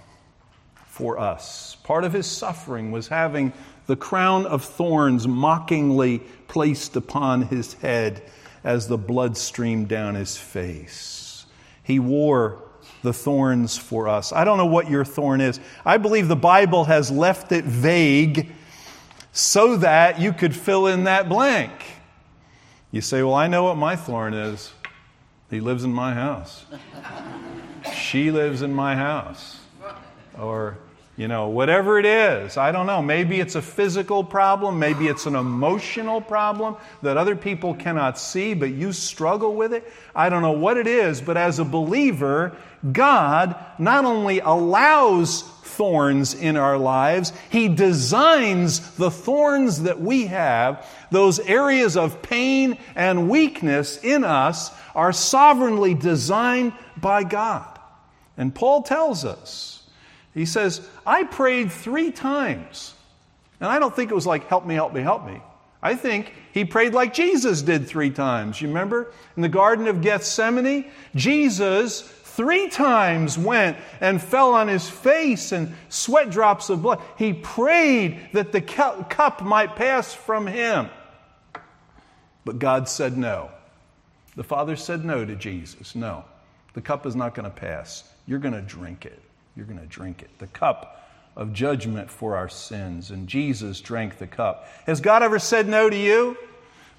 for 0.87 1.19
us. 1.19 1.75
Part 1.83 2.03
of 2.03 2.13
his 2.13 2.25
suffering 2.25 2.91
was 2.91 3.07
having 3.07 3.53
the 3.85 3.95
crown 3.95 4.47
of 4.47 4.63
thorns 4.63 5.27
mockingly 5.27 6.23
placed 6.47 6.95
upon 6.95 7.43
his 7.43 7.73
head 7.75 8.23
as 8.63 8.87
the 8.87 8.97
blood 8.97 9.37
streamed 9.37 9.87
down 9.87 10.15
his 10.15 10.35
face. 10.35 11.22
He 11.83 11.99
wore 11.99 12.61
the 13.01 13.13
thorns 13.13 13.77
for 13.77 14.07
us. 14.07 14.31
I 14.33 14.43
don't 14.43 14.57
know 14.57 14.65
what 14.65 14.89
your 14.89 15.05
thorn 15.05 15.41
is. 15.41 15.59
I 15.85 15.97
believe 15.97 16.27
the 16.27 16.35
Bible 16.35 16.85
has 16.85 17.11
left 17.11 17.51
it 17.51 17.65
vague 17.65 18.51
so 19.31 19.77
that 19.77 20.19
you 20.19 20.31
could 20.33 20.55
fill 20.55 20.87
in 20.87 21.03
that 21.05 21.27
blank. 21.27 21.71
You 22.91 23.01
say, 23.01 23.23
Well, 23.23 23.33
I 23.33 23.47
know 23.47 23.63
what 23.63 23.77
my 23.77 23.95
thorn 23.95 24.33
is. 24.33 24.71
He 25.49 25.59
lives 25.59 25.83
in 25.83 25.93
my 25.93 26.13
house. 26.13 26.65
she 27.95 28.31
lives 28.31 28.61
in 28.61 28.73
my 28.73 28.95
house. 28.95 29.59
Or, 30.39 30.77
you 31.15 31.27
know, 31.27 31.49
whatever 31.49 31.99
it 31.99 32.05
is. 32.05 32.57
I 32.57 32.71
don't 32.71 32.87
know. 32.87 33.01
Maybe 33.01 33.39
it's 33.39 33.53
a 33.55 33.61
physical 33.61 34.23
problem. 34.23 34.79
Maybe 34.79 35.07
it's 35.07 35.27
an 35.27 35.35
emotional 35.35 36.21
problem 36.21 36.75
that 37.03 37.17
other 37.17 37.35
people 37.35 37.75
cannot 37.75 38.17
see, 38.17 38.55
but 38.55 38.71
you 38.71 38.91
struggle 38.93 39.53
with 39.53 39.73
it. 39.73 39.91
I 40.15 40.29
don't 40.29 40.41
know 40.41 40.53
what 40.53 40.77
it 40.77 40.87
is, 40.87 41.21
but 41.21 41.37
as 41.37 41.59
a 41.59 41.65
believer, 41.65 42.57
God 42.91 43.55
not 43.77 44.05
only 44.05 44.39
allows 44.39 45.43
thorns 45.43 46.33
in 46.33 46.57
our 46.57 46.77
lives. 46.77 47.31
He 47.49 47.67
designs 47.67 48.95
the 48.95 49.11
thorns 49.11 49.83
that 49.83 50.01
we 50.01 50.27
have, 50.27 50.87
those 51.11 51.39
areas 51.39 51.95
of 51.95 52.21
pain 52.21 52.77
and 52.95 53.29
weakness 53.29 53.97
in 54.03 54.23
us, 54.23 54.71
are 54.95 55.13
sovereignly 55.13 55.93
designed 55.93 56.73
by 56.97 57.23
God. 57.23 57.79
And 58.35 58.53
Paul 58.53 58.81
tells 58.81 59.25
us, 59.25 59.82
he 60.33 60.45
says, 60.45 60.87
I 61.05 61.23
prayed 61.23 61.71
three 61.71 62.11
times. 62.11 62.93
And 63.59 63.69
I 63.69 63.79
don't 63.79 63.95
think 63.95 64.11
it 64.11 64.15
was 64.15 64.27
like, 64.27 64.47
help 64.47 64.65
me, 64.65 64.75
help 64.75 64.93
me, 64.93 65.01
help 65.01 65.25
me. 65.25 65.41
I 65.81 65.95
think 65.95 66.33
he 66.53 66.65
prayed 66.65 66.93
like 66.93 67.13
Jesus 67.13 67.61
did 67.61 67.87
three 67.87 68.09
times. 68.09 68.61
You 68.61 68.69
remember 68.69 69.11
in 69.35 69.41
the 69.41 69.49
Garden 69.49 69.87
of 69.87 70.01
Gethsemane? 70.01 70.89
Jesus 71.13 72.01
three 72.01 72.67
times 72.67 73.37
went 73.37 73.77
and 74.01 74.21
fell 74.21 74.53
on 74.53 74.67
his 74.67 74.89
face 74.89 75.51
and 75.51 75.75
sweat 75.89 76.31
drops 76.31 76.69
of 76.69 76.81
blood. 76.81 77.01
He 77.17 77.33
prayed 77.33 78.29
that 78.33 78.51
the 78.51 78.61
cup 78.61 79.41
might 79.41 79.75
pass 79.75 80.13
from 80.13 80.47
him. 80.47 80.89
But 82.43 82.59
God 82.59 82.89
said 82.89 83.17
no. 83.17 83.51
The 84.35 84.43
Father 84.43 84.75
said 84.75 85.05
no 85.05 85.25
to 85.25 85.35
Jesus. 85.35 85.95
No, 85.95 86.25
the 86.73 86.81
cup 86.81 87.05
is 87.05 87.15
not 87.15 87.35
going 87.35 87.49
to 87.49 87.55
pass. 87.55 88.03
You're 88.25 88.39
going 88.39 88.55
to 88.55 88.61
drink 88.61 89.05
it. 89.05 89.19
You're 89.55 89.65
going 89.65 89.79
to 89.79 89.85
drink 89.85 90.21
it. 90.21 90.29
The 90.39 90.47
cup 90.47 90.99
of 91.35 91.53
judgment 91.53 92.09
for 92.09 92.35
our 92.35 92.49
sins. 92.49 93.11
And 93.11 93.27
Jesus 93.27 93.81
drank 93.81 94.17
the 94.17 94.27
cup. 94.27 94.67
Has 94.85 95.01
God 95.01 95.23
ever 95.23 95.39
said 95.39 95.67
no 95.67 95.89
to 95.89 95.97
you? 95.97 96.37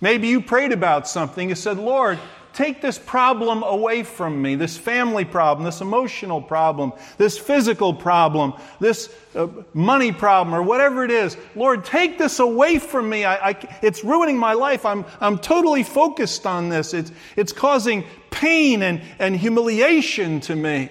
Maybe 0.01 0.29
you 0.29 0.41
prayed 0.41 0.73
about 0.73 1.09
something. 1.09 1.49
You 1.49 1.55
said, 1.55 1.79
Lord, 1.79 2.19
take 2.53 2.81
this 2.81 2.99
problem 2.99 3.63
away 3.63 4.03
from 4.03 4.41
me 4.41 4.55
this 4.55 4.77
family 4.77 5.25
problem, 5.25 5.65
this 5.65 5.81
emotional 5.81 6.41
problem, 6.41 6.93
this 7.17 7.39
physical 7.39 7.95
problem, 7.95 8.55
this 8.81 9.13
uh, 9.35 9.49
money 9.73 10.13
problem, 10.13 10.55
or 10.55 10.63
whatever 10.63 11.05
it 11.05 11.11
is. 11.11 11.37
Lord, 11.55 11.85
take 11.85 12.19
this 12.19 12.39
away 12.39 12.79
from 12.79 13.09
me. 13.09 13.25
I, 13.25 13.51
I, 13.51 13.79
it's 13.83 14.05
ruining 14.05 14.39
my 14.39 14.53
life. 14.55 14.85
I'm, 14.85 15.05
I'm 15.21 15.39
totally 15.39 15.83
focused 15.83 16.47
on 16.47 16.69
this. 16.69 16.95
It's, 16.95 17.13
it's 17.37 17.53
causing 17.53 18.05
pain 18.31 18.83
and, 18.83 19.01
and 19.19 19.37
humiliation 19.37 20.41
to 20.41 20.57
me. 20.57 20.91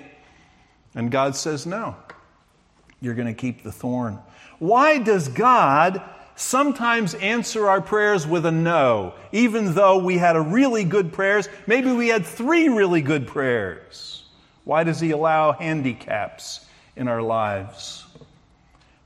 And 0.96 1.12
God 1.12 1.36
says, 1.36 1.66
No, 1.66 1.96
you're 3.02 3.16
going 3.16 3.28
to 3.28 3.34
keep 3.34 3.64
the 3.64 3.72
thorn. 3.72 4.20
Why 4.60 5.00
does 5.00 5.28
God 5.28 6.02
sometimes 6.36 7.14
answer 7.16 7.70
our 7.70 7.82
prayers 7.82 8.26
with 8.26 8.46
a 8.46 8.52
no, 8.52 9.14
even 9.32 9.74
though 9.74 9.98
we 9.98 10.18
had 10.18 10.36
a 10.36 10.42
really 10.42 10.84
good 10.84 11.14
prayers. 11.14 11.48
Maybe 11.68 11.92
we 11.92 12.08
had 12.08 12.26
three 12.26 12.70
really 12.70 13.02
good 13.02 13.28
prayers. 13.28 14.26
Why 14.64 14.84
does 14.84 15.00
He 15.00 15.12
allow 15.12 15.52
handicaps 15.52 16.66
in 16.96 17.08
our 17.08 17.22
lives? 17.22 18.06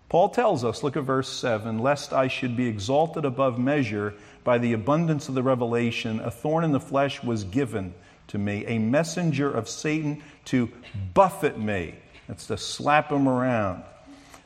Paul 0.10 0.30
tells 0.30 0.64
us, 0.64 0.84
look 0.84 0.96
at 0.96 1.04
verse 1.04 1.28
7 1.28 1.80
lest 1.80 2.14
I 2.14 2.30
should 2.30 2.56
be 2.56 2.68
exalted 2.68 3.26
above 3.26 3.60
measure 3.60 4.14
by 4.44 4.58
the 4.58 4.72
abundance 4.72 5.28
of 5.28 5.36
the 5.36 5.44
revelation, 5.44 6.22
a 6.22 6.32
thorn 6.32 6.64
in 6.64 6.72
the 6.72 6.80
flesh 6.80 7.22
was 7.22 7.44
given 7.44 7.94
to 8.28 8.38
me, 8.38 8.66
a 8.66 8.80
messenger 8.80 9.50
of 9.52 9.70
Satan 9.70 10.22
to 10.46 10.70
buffet 11.14 11.58
me. 11.58 11.96
That's 12.28 12.48
to 12.48 12.58
slap 12.58 13.12
him 13.12 13.28
around. 13.28 13.84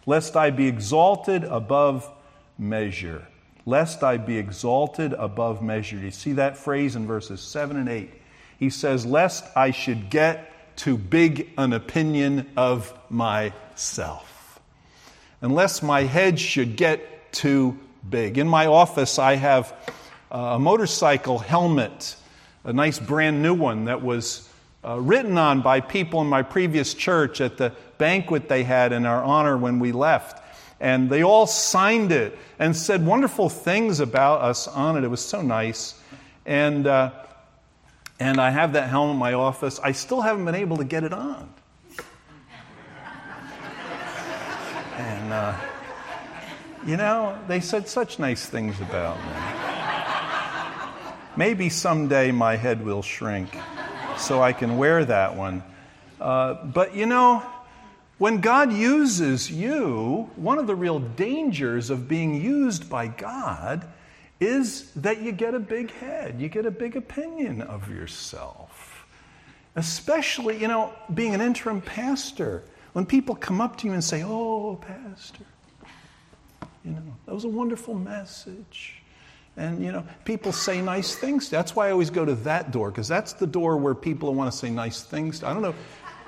Lest 0.06 0.36
I 0.36 0.50
be 0.52 0.68
exalted 0.68 1.44
above 1.44 2.10
measure, 2.58 3.28
lest 3.66 4.04
I 4.04 4.18
be 4.18 4.38
exalted 4.38 5.14
above 5.14 5.62
measure. 5.62 5.98
You 5.98 6.12
see 6.12 6.34
that 6.34 6.58
phrase 6.58 6.96
in 6.96 7.08
verses 7.08 7.42
7 7.42 7.78
and 7.78 7.90
8? 7.90 8.12
He 8.60 8.70
says, 8.70 9.06
Lest 9.06 9.46
I 9.56 9.72
should 9.72 10.10
get 10.10 10.78
too 10.78 10.98
big 10.98 11.50
an 11.58 11.74
opinion 11.74 12.50
of 12.56 12.94
myself, 13.10 14.60
unless 15.42 15.84
my 15.84 16.04
head 16.04 16.40
should 16.40 16.76
get 16.76 17.32
too 17.32 17.78
big. 18.08 18.38
In 18.38 18.48
my 18.48 18.68
office, 18.68 19.20
I 19.20 19.36
have 19.36 19.74
uh, 20.32 20.38
a 20.38 20.60
motorcycle 20.60 21.40
helmet, 21.40 22.16
a 22.63 22.74
nice 22.74 23.00
brand 23.00 23.41
new 23.41 23.53
one 23.53 23.86
that 23.86 24.01
was 24.01 24.48
uh, 24.84 25.00
written 25.00 25.38
on 25.38 25.62
by 25.62 25.80
people 25.80 26.22
in 26.22 26.27
my 26.27 26.41
previous 26.41 26.94
church 26.94 27.41
at 27.41 27.58
the 27.58 27.72
banquet 27.98 28.50
they 28.50 28.63
had 28.63 28.91
in 28.91 29.06
our 29.06 29.24
honor 29.24 29.58
when 29.58 29.80
we 29.80 29.91
left 29.91 30.41
and 30.82 31.12
they 31.12 31.24
all 31.24 31.46
signed 31.46 32.12
it 32.12 32.38
and 32.58 32.75
said 32.75 33.06
wonderful 33.06 33.50
things 33.50 34.00
about 34.00 34.41
us 34.41 34.68
on 34.68 34.98
it. 34.98 35.03
It 35.03 35.10
was 35.10 35.24
so 35.24 35.41
nice. 35.44 35.94
And, 36.46 36.88
uh, 36.88 37.12
and 38.20 38.41
I 38.41 38.50
have 38.50 38.74
that 38.74 38.89
helmet 38.89 39.13
in 39.13 39.20
my 39.20 39.34
office. 39.34 39.80
I 39.80 39.91
still 39.91 40.22
haven't 40.22 40.44
been 40.44 40.56
able 40.56 40.77
to 40.77 40.84
get 40.84 41.03
it 41.03 41.13
on. 41.13 41.53
And, 44.98 45.34
uh, 45.34 45.56
you 46.86 46.98
know, 46.98 47.38
they 47.48 47.60
said 47.60 47.88
such 47.88 48.18
nice 48.18 48.48
things 48.48 48.82
about 48.82 49.18
me. 49.18 49.61
Maybe 51.38 51.70
someday 51.70 52.32
my 52.32 52.58
head 52.58 52.86
will 52.86 53.02
shrink 53.02 53.50
so 54.18 54.42
I 54.42 54.52
can 54.52 54.78
wear 54.78 55.06
that 55.06 55.36
one. 55.36 55.64
Uh, 56.20 56.66
but, 56.66 56.94
you 56.94 57.06
know, 57.06 57.42
when 58.18 58.42
God 58.42 58.74
uses 58.74 59.50
you, 59.50 60.30
one 60.36 60.60
of 60.60 60.68
the 60.68 60.76
real 60.76 61.00
dangers 61.00 61.90
of 61.90 62.08
being 62.08 62.40
used 62.40 62.90
by 62.90 63.08
God 63.08 63.88
is 64.42 64.92
that 64.94 65.22
you 65.22 65.32
get 65.32 65.56
a 65.56 65.60
big 65.60 65.92
head, 65.92 66.42
you 66.42 66.50
get 66.50 66.66
a 66.66 66.72
big 66.72 66.98
opinion 66.98 67.62
of 67.62 67.90
yourself. 67.90 69.08
Especially, 69.76 70.60
you 70.60 70.68
know, 70.68 70.92
being 71.14 71.34
an 71.34 71.40
interim 71.40 71.82
pastor, 71.82 72.64
when 72.92 73.06
people 73.06 73.36
come 73.36 73.62
up 73.62 73.78
to 73.78 73.88
you 73.88 73.94
and 73.94 74.04
say, 74.04 74.22
Oh, 74.24 74.76
Pastor, 74.82 75.46
you 76.84 76.92
know, 76.92 77.02
that 77.26 77.34
was 77.34 77.46
a 77.46 77.50
wonderful 77.50 77.96
message. 77.96 79.00
And, 79.62 79.84
you 79.86 79.91
know, 79.91 80.03
people 80.25 80.51
say 80.51 80.82
nice 80.82 81.15
things. 81.15 81.48
That's 81.48 81.75
why 81.75 81.89
I 81.89 81.91
always 81.91 82.10
go 82.10 82.25
to 82.25 82.34
that 82.50 82.72
door, 82.72 82.89
because 82.89 83.08
that's 83.08 83.34
the 83.34 83.46
door 83.46 83.77
where 83.77 83.94
people 83.94 84.34
want 84.34 84.51
to 84.51 84.58
say 84.58 84.72
nice 84.72 85.03
things. 85.03 85.44
I 85.44 85.53
don't 85.53 85.62
know. 85.62 85.75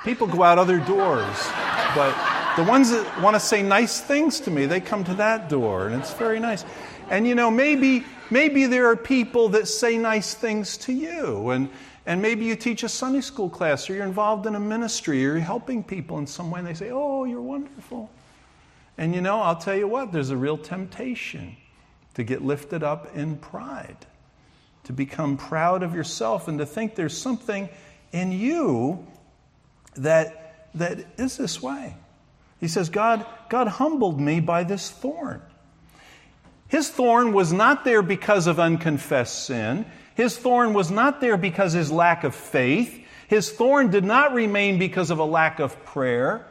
People 0.04 0.28
go 0.28 0.44
out 0.44 0.60
other 0.60 0.80
doors. 0.80 1.50
But 1.96 2.14
The 2.56 2.64
ones 2.64 2.92
that 2.92 3.20
want 3.20 3.36
to 3.36 3.40
say 3.40 3.64
nice 3.64 4.00
things 4.00 4.40
to 4.42 4.52
me, 4.52 4.68
they 4.68 4.80
come 4.80 5.04
to 5.06 5.16
that 5.16 5.50
door, 5.50 5.88
and 5.88 5.96
it's 5.96 6.14
very 6.14 6.40
nice. 6.40 6.64
And 7.10 7.28
you 7.28 7.34
know, 7.34 7.50
maybe 7.50 8.04
maybe 8.30 8.68
there 8.68 8.86
are 8.92 8.96
people 8.96 9.50
that 9.50 9.68
say 9.68 9.98
nice 9.98 10.36
things 10.36 10.78
to 10.78 10.94
you, 10.94 11.50
and 11.50 11.68
and 12.06 12.22
maybe 12.22 12.46
you 12.46 12.56
teach 12.56 12.84
a 12.84 12.90
Sunday 12.90 13.22
school 13.22 13.50
class, 13.50 13.90
or 13.90 13.96
you're 13.96 14.06
involved 14.06 14.46
in 14.46 14.54
a 14.54 14.60
ministry, 14.60 15.26
or 15.26 15.32
you're 15.32 15.40
helping 15.40 15.84
people 15.84 16.20
in 16.20 16.28
some 16.28 16.52
way, 16.52 16.60
and 16.60 16.68
they 16.68 16.76
say, 16.76 16.92
"Oh, 16.92 17.24
you're 17.24 17.42
wonderful." 17.42 18.12
And 19.00 19.16
you 19.16 19.22
know, 19.22 19.42
I'll 19.42 19.56
tell 19.56 19.76
you 19.76 19.88
what, 19.88 20.12
there's 20.12 20.30
a 20.30 20.38
real 20.38 20.60
temptation 20.60 21.58
to 22.16 22.24
get 22.24 22.44
lifted 22.44 22.84
up 22.84 23.16
in 23.16 23.38
pride, 23.38 24.06
to 24.84 24.94
become 24.94 25.38
proud 25.38 25.84
of 25.84 25.96
yourself, 25.96 26.48
and 26.48 26.60
to 26.60 26.66
think 26.66 26.96
there's 26.96 27.18
something 27.18 27.70
in 28.12 28.32
you 28.32 29.06
that, 29.96 30.70
that 30.76 31.06
is 31.18 31.38
this 31.38 31.62
way. 31.62 31.96
He 32.60 32.68
says, 32.68 32.90
God, 32.90 33.26
God 33.50 33.68
humbled 33.68 34.22
me 34.22 34.40
by 34.40 34.64
this 34.64 34.90
thorn. 34.90 35.42
His 36.68 36.90
thorn 36.90 37.34
was 37.34 37.52
not 37.52 37.84
there 37.84 38.02
because 38.02 38.48
of 38.48 38.60
unconfessed 38.60 39.46
sin. 39.46 39.86
His 40.16 40.38
thorn 40.38 40.74
was 40.74 40.90
not 40.90 41.22
there 41.22 41.38
because 41.38 41.74
his 41.74 41.92
lack 41.92 42.24
of 42.24 42.34
faith. 42.34 43.06
His 43.28 43.52
thorn 43.52 43.90
did 43.90 44.04
not 44.04 44.34
remain 44.34 44.80
because 44.80 45.12
of 45.12 45.20
a 45.20 45.26
lack 45.26 45.60
of 45.60 45.84
prayer. 45.86 46.48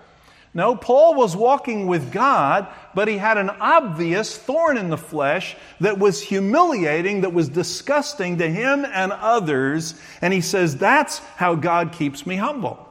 No, 0.54 0.76
Paul 0.76 1.14
was 1.14 1.34
walking 1.34 1.86
with 1.86 2.12
God, 2.12 2.68
but 2.94 3.08
he 3.08 3.16
had 3.16 3.38
an 3.38 3.48
obvious 3.48 4.36
thorn 4.36 4.76
in 4.76 4.90
the 4.90 4.98
flesh 4.98 5.56
that 5.80 5.98
was 5.98 6.20
humiliating, 6.20 7.22
that 7.22 7.32
was 7.32 7.48
disgusting 7.48 8.36
to 8.38 8.50
him 8.50 8.84
and 8.84 9.12
others. 9.12 9.94
And 10.20 10.32
he 10.34 10.42
says, 10.42 10.76
That's 10.76 11.20
how 11.36 11.54
God 11.54 11.92
keeps 11.92 12.26
me 12.26 12.36
humble. 12.36 12.86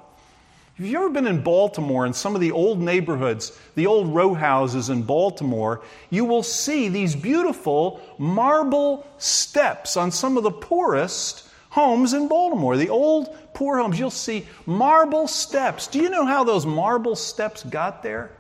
Have 0.82 0.88
you 0.88 0.98
ever 0.98 1.10
been 1.10 1.28
in 1.28 1.44
Baltimore 1.44 2.08
in 2.08 2.14
some 2.14 2.34
of 2.34 2.42
the 2.42 2.54
old 2.54 2.82
neighborhoods, 2.82 3.56
the 3.76 3.86
old 3.86 4.08
row 4.08 4.34
houses 4.34 4.90
in 4.90 5.04
Baltimore? 5.04 5.84
You 6.10 6.26
will 6.26 6.42
see 6.42 6.90
these 6.90 7.16
beautiful 7.16 8.02
marble 8.18 9.06
steps 9.20 9.96
on 9.96 10.10
some 10.10 10.38
of 10.38 10.44
the 10.44 10.50
poorest 10.50 11.48
homes 11.70 12.14
in 12.14 12.28
Baltimore. 12.28 12.78
The 12.78 12.90
old 12.90 13.38
poor 13.54 13.78
homes, 13.78 14.00
you'll 14.00 14.10
see 14.10 14.46
marble 14.66 15.28
steps. 15.28 15.88
Do 15.88 16.00
you 16.00 16.10
know 16.10 16.26
how 16.26 16.44
those 16.44 16.66
marble 16.66 17.16
steps 17.16 17.64
got 17.64 18.04
there? 18.04 18.32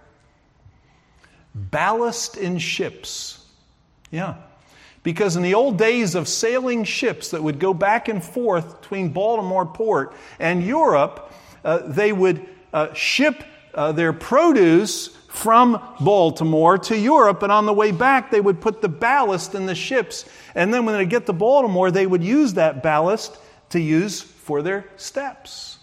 Ballast 1.54 2.38
in 2.38 2.58
ships. 2.58 3.46
Yeah. 4.10 4.36
Because 5.04 5.36
in 5.36 5.44
the 5.44 5.56
old 5.56 5.78
days 5.78 6.16
of 6.16 6.28
sailing 6.28 6.84
ships 6.84 7.32
that 7.32 7.42
would 7.42 7.60
go 7.60 7.74
back 7.74 8.08
and 8.08 8.24
forth 8.24 8.82
between 8.82 9.10
Baltimore 9.10 9.66
port 9.66 10.14
and 10.40 10.64
Europe, 10.64 11.32
uh, 11.64 11.80
they 11.80 12.14
would 12.14 12.48
uh, 12.72 12.94
ship 12.94 13.44
uh, 13.74 13.92
their 13.92 14.14
produce 14.14 15.08
from 15.28 15.82
Baltimore 16.02 16.78
to 16.78 16.98
Europe, 16.98 17.42
and 17.42 17.52
on 17.52 17.66
the 17.66 17.74
way 17.74 17.92
back, 17.92 18.32
they 18.32 18.42
would 18.42 18.60
put 18.60 18.82
the 18.82 18.90
ballast 18.90 19.56
in 19.56 19.66
the 19.66 19.76
ships. 19.76 20.26
And 20.56 20.74
then 20.74 20.86
when 20.86 20.98
they 20.98 21.06
get 21.06 21.26
to 21.28 21.34
Baltimore, 21.34 21.90
they 21.90 22.06
would 22.06 22.24
use 22.24 22.56
that 22.56 22.84
ballast 22.84 23.38
to 23.70 23.80
use 23.80 24.31
for 24.42 24.62
their 24.62 24.86
steps. 24.98 25.78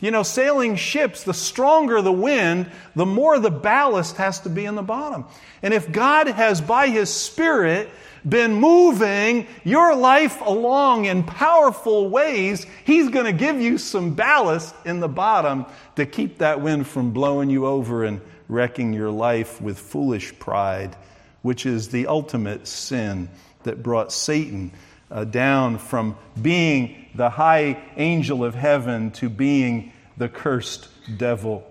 You 0.00 0.10
know, 0.10 0.24
sailing 0.24 0.74
ships, 0.74 1.22
the 1.22 1.32
stronger 1.32 2.02
the 2.02 2.10
wind, 2.10 2.70
the 2.96 3.06
more 3.06 3.38
the 3.38 3.52
ballast 3.52 4.16
has 4.16 4.40
to 4.40 4.48
be 4.48 4.64
in 4.64 4.74
the 4.74 4.82
bottom. 4.82 5.26
And 5.62 5.72
if 5.72 5.92
God 5.92 6.26
has, 6.26 6.60
by 6.60 6.88
His 6.88 7.08
Spirit, 7.08 7.88
been 8.28 8.54
moving 8.54 9.46
your 9.62 9.94
life 9.94 10.40
along 10.40 11.04
in 11.04 11.22
powerful 11.22 12.10
ways, 12.10 12.66
He's 12.84 13.10
going 13.10 13.26
to 13.26 13.32
give 13.32 13.60
you 13.60 13.78
some 13.78 14.14
ballast 14.14 14.74
in 14.84 14.98
the 14.98 15.08
bottom 15.08 15.66
to 15.94 16.04
keep 16.04 16.38
that 16.38 16.60
wind 16.60 16.88
from 16.88 17.12
blowing 17.12 17.48
you 17.48 17.66
over 17.66 18.04
and 18.04 18.20
wrecking 18.48 18.92
your 18.92 19.10
life 19.10 19.60
with 19.62 19.78
foolish 19.78 20.36
pride, 20.40 20.96
which 21.42 21.64
is 21.64 21.90
the 21.90 22.08
ultimate 22.08 22.66
sin 22.66 23.28
that 23.62 23.84
brought 23.84 24.12
Satan 24.12 24.72
uh, 25.12 25.24
down 25.24 25.78
from 25.78 26.16
being 26.40 27.06
the 27.14 27.28
high 27.30 27.80
angel 27.96 28.42
of 28.44 28.54
heaven 28.54 29.10
to 29.12 29.28
being 29.28 29.92
the 30.16 30.28
cursed 30.28 30.88
devil. 31.18 31.64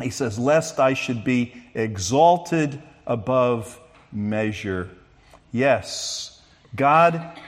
He 0.00 0.10
says, 0.10 0.38
Lest 0.38 0.78
I 0.78 0.94
should 0.94 1.24
be 1.24 1.54
exalted 1.74 2.80
above 3.06 3.80
measure. 4.12 4.90
Yes, 5.50 6.40
God 6.76 7.38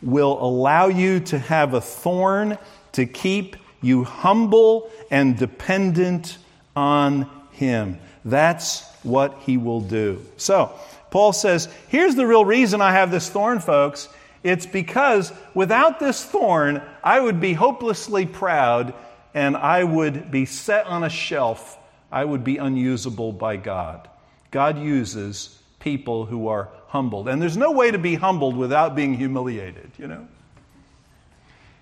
will 0.00 0.42
allow 0.42 0.86
you 0.86 1.20
to 1.20 1.38
have 1.38 1.74
a 1.74 1.80
thorn 1.80 2.56
to 2.92 3.06
keep 3.06 3.56
you 3.82 4.04
humble 4.04 4.90
and 5.10 5.36
dependent 5.36 6.38
on 6.76 7.28
Him. 7.52 7.98
That's 8.24 8.82
what 9.02 9.38
He 9.40 9.56
will 9.56 9.80
do. 9.80 10.24
So, 10.36 10.72
Paul 11.10 11.32
says, 11.32 11.68
here's 11.88 12.14
the 12.14 12.26
real 12.26 12.44
reason 12.44 12.80
I 12.80 12.92
have 12.92 13.10
this 13.10 13.28
thorn, 13.28 13.58
folks. 13.58 14.08
It's 14.42 14.66
because 14.66 15.32
without 15.54 16.00
this 16.00 16.24
thorn, 16.24 16.82
I 17.04 17.20
would 17.20 17.40
be 17.40 17.52
hopelessly 17.52 18.26
proud 18.26 18.94
and 19.34 19.56
I 19.56 19.84
would 19.84 20.30
be 20.30 20.46
set 20.46 20.86
on 20.86 21.04
a 21.04 21.10
shelf. 21.10 21.78
I 22.10 22.24
would 22.24 22.42
be 22.42 22.56
unusable 22.56 23.32
by 23.32 23.56
God. 23.56 24.08
God 24.50 24.78
uses 24.78 25.58
people 25.78 26.26
who 26.26 26.48
are 26.48 26.68
humbled. 26.88 27.28
And 27.28 27.40
there's 27.40 27.56
no 27.56 27.70
way 27.70 27.90
to 27.90 27.98
be 27.98 28.14
humbled 28.16 28.56
without 28.56 28.94
being 28.94 29.14
humiliated, 29.14 29.90
you 29.96 30.08
know? 30.08 30.26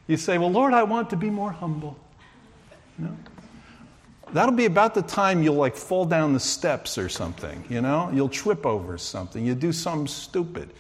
You 0.07 0.17
say, 0.17 0.39
Well, 0.39 0.51
Lord, 0.51 0.75
I 0.75 0.83
want 0.83 1.11
to 1.11 1.17
be 1.17 1.31
more 1.31 1.51
humble. 1.51 1.97
You 2.99 3.07
know? 3.07 3.17
That'll 4.33 4.55
be 4.55 4.67
about 4.67 4.95
the 4.95 5.03
time 5.03 5.43
you'll 5.43 5.55
like 5.55 5.77
fall 5.77 6.05
down 6.05 6.35
the 6.35 6.41
steps 6.41 6.99
or 6.99 7.09
something, 7.09 7.65
you 7.71 7.81
know? 7.81 8.11
You'll 8.13 8.29
trip 8.29 8.67
over 8.67 8.99
something. 8.99 9.45
You 9.45 9.55
do 9.55 9.73
something 9.73 10.07
stupid. 10.07 10.71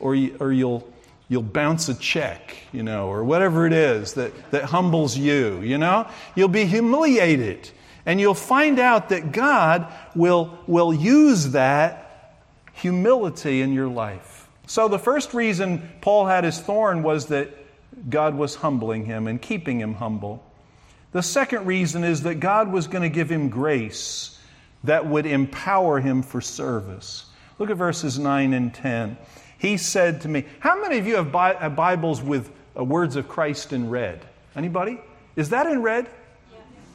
Or, 0.00 0.14
you, 0.14 0.36
or 0.40 0.52
you'll, 0.52 0.88
you'll 1.28 1.42
bounce 1.42 1.88
a 1.88 1.94
check, 1.94 2.56
you 2.72 2.82
know, 2.82 3.08
or 3.08 3.22
whatever 3.24 3.66
it 3.66 3.72
is 3.72 4.14
that, 4.14 4.32
that 4.50 4.64
humbles 4.64 5.16
you, 5.16 5.60
you 5.60 5.78
know? 5.78 6.08
You'll 6.34 6.48
be 6.48 6.64
humiliated. 6.64 7.70
And 8.06 8.18
you'll 8.18 8.34
find 8.34 8.78
out 8.78 9.10
that 9.10 9.32
God 9.32 9.92
will, 10.14 10.58
will 10.66 10.94
use 10.94 11.50
that 11.50 12.44
humility 12.72 13.60
in 13.60 13.72
your 13.72 13.88
life. 13.88 14.48
So, 14.66 14.88
the 14.88 14.98
first 14.98 15.34
reason 15.34 15.88
Paul 16.00 16.26
had 16.26 16.44
his 16.44 16.58
thorn 16.58 17.02
was 17.02 17.26
that 17.26 17.50
God 18.08 18.34
was 18.34 18.54
humbling 18.54 19.04
him 19.04 19.26
and 19.26 19.40
keeping 19.40 19.80
him 19.80 19.94
humble. 19.94 20.44
The 21.12 21.22
second 21.22 21.66
reason 21.66 22.04
is 22.04 22.22
that 22.22 22.36
God 22.36 22.70
was 22.70 22.86
going 22.86 23.02
to 23.02 23.08
give 23.08 23.30
him 23.30 23.48
grace 23.48 24.38
that 24.84 25.06
would 25.06 25.26
empower 25.26 26.00
him 26.00 26.22
for 26.22 26.40
service. 26.40 27.26
Look 27.58 27.70
at 27.70 27.76
verses 27.76 28.18
9 28.18 28.52
and 28.52 28.72
10. 28.72 29.16
He 29.58 29.76
said 29.76 30.20
to 30.22 30.28
me, 30.28 30.44
How 30.60 30.80
many 30.80 30.98
of 30.98 31.06
you 31.06 31.16
have 31.16 31.30
Bibles 31.32 32.22
with 32.22 32.50
uh, 32.76 32.84
words 32.84 33.16
of 33.16 33.28
Christ 33.28 33.72
in 33.72 33.90
red? 33.90 34.24
Anybody? 34.56 35.00
Is 35.36 35.50
that 35.50 35.66
in 35.66 35.82
red? 35.82 36.08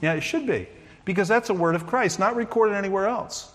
Yeah, 0.02 0.14
it 0.14 0.22
should 0.22 0.48
be, 0.48 0.68
because 1.06 1.28
that's 1.28 1.50
a 1.50 1.54
word 1.54 1.76
of 1.76 1.88
Christ, 1.88 2.20
not 2.20 2.36
recorded 2.36 2.76
anywhere 2.76 3.08
else. 3.08 3.52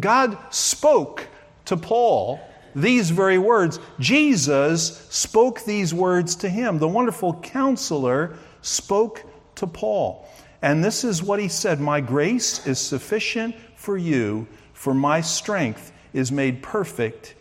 God 0.00 0.36
spoke 0.50 1.26
to 1.66 1.76
Paul 1.76 2.40
these 2.74 3.10
very 3.10 3.38
words. 3.38 3.78
Jesus 3.98 5.06
spoke 5.10 5.64
these 5.64 5.92
words 5.92 6.36
to 6.36 6.48
him. 6.48 6.78
The 6.78 6.88
wonderful 6.88 7.34
counselor 7.40 8.36
spoke 8.62 9.24
to 9.56 9.66
Paul. 9.66 10.26
And 10.62 10.82
this 10.82 11.04
is 11.04 11.22
what 11.22 11.40
he 11.40 11.48
said 11.48 11.80
My 11.80 12.00
grace 12.00 12.66
is 12.66 12.78
sufficient 12.78 13.54
for 13.74 13.96
you, 13.96 14.46
for 14.72 14.94
my 14.94 15.20
strength 15.20 15.92
is 16.12 16.30
made 16.30 16.62
perfect, 16.62 17.34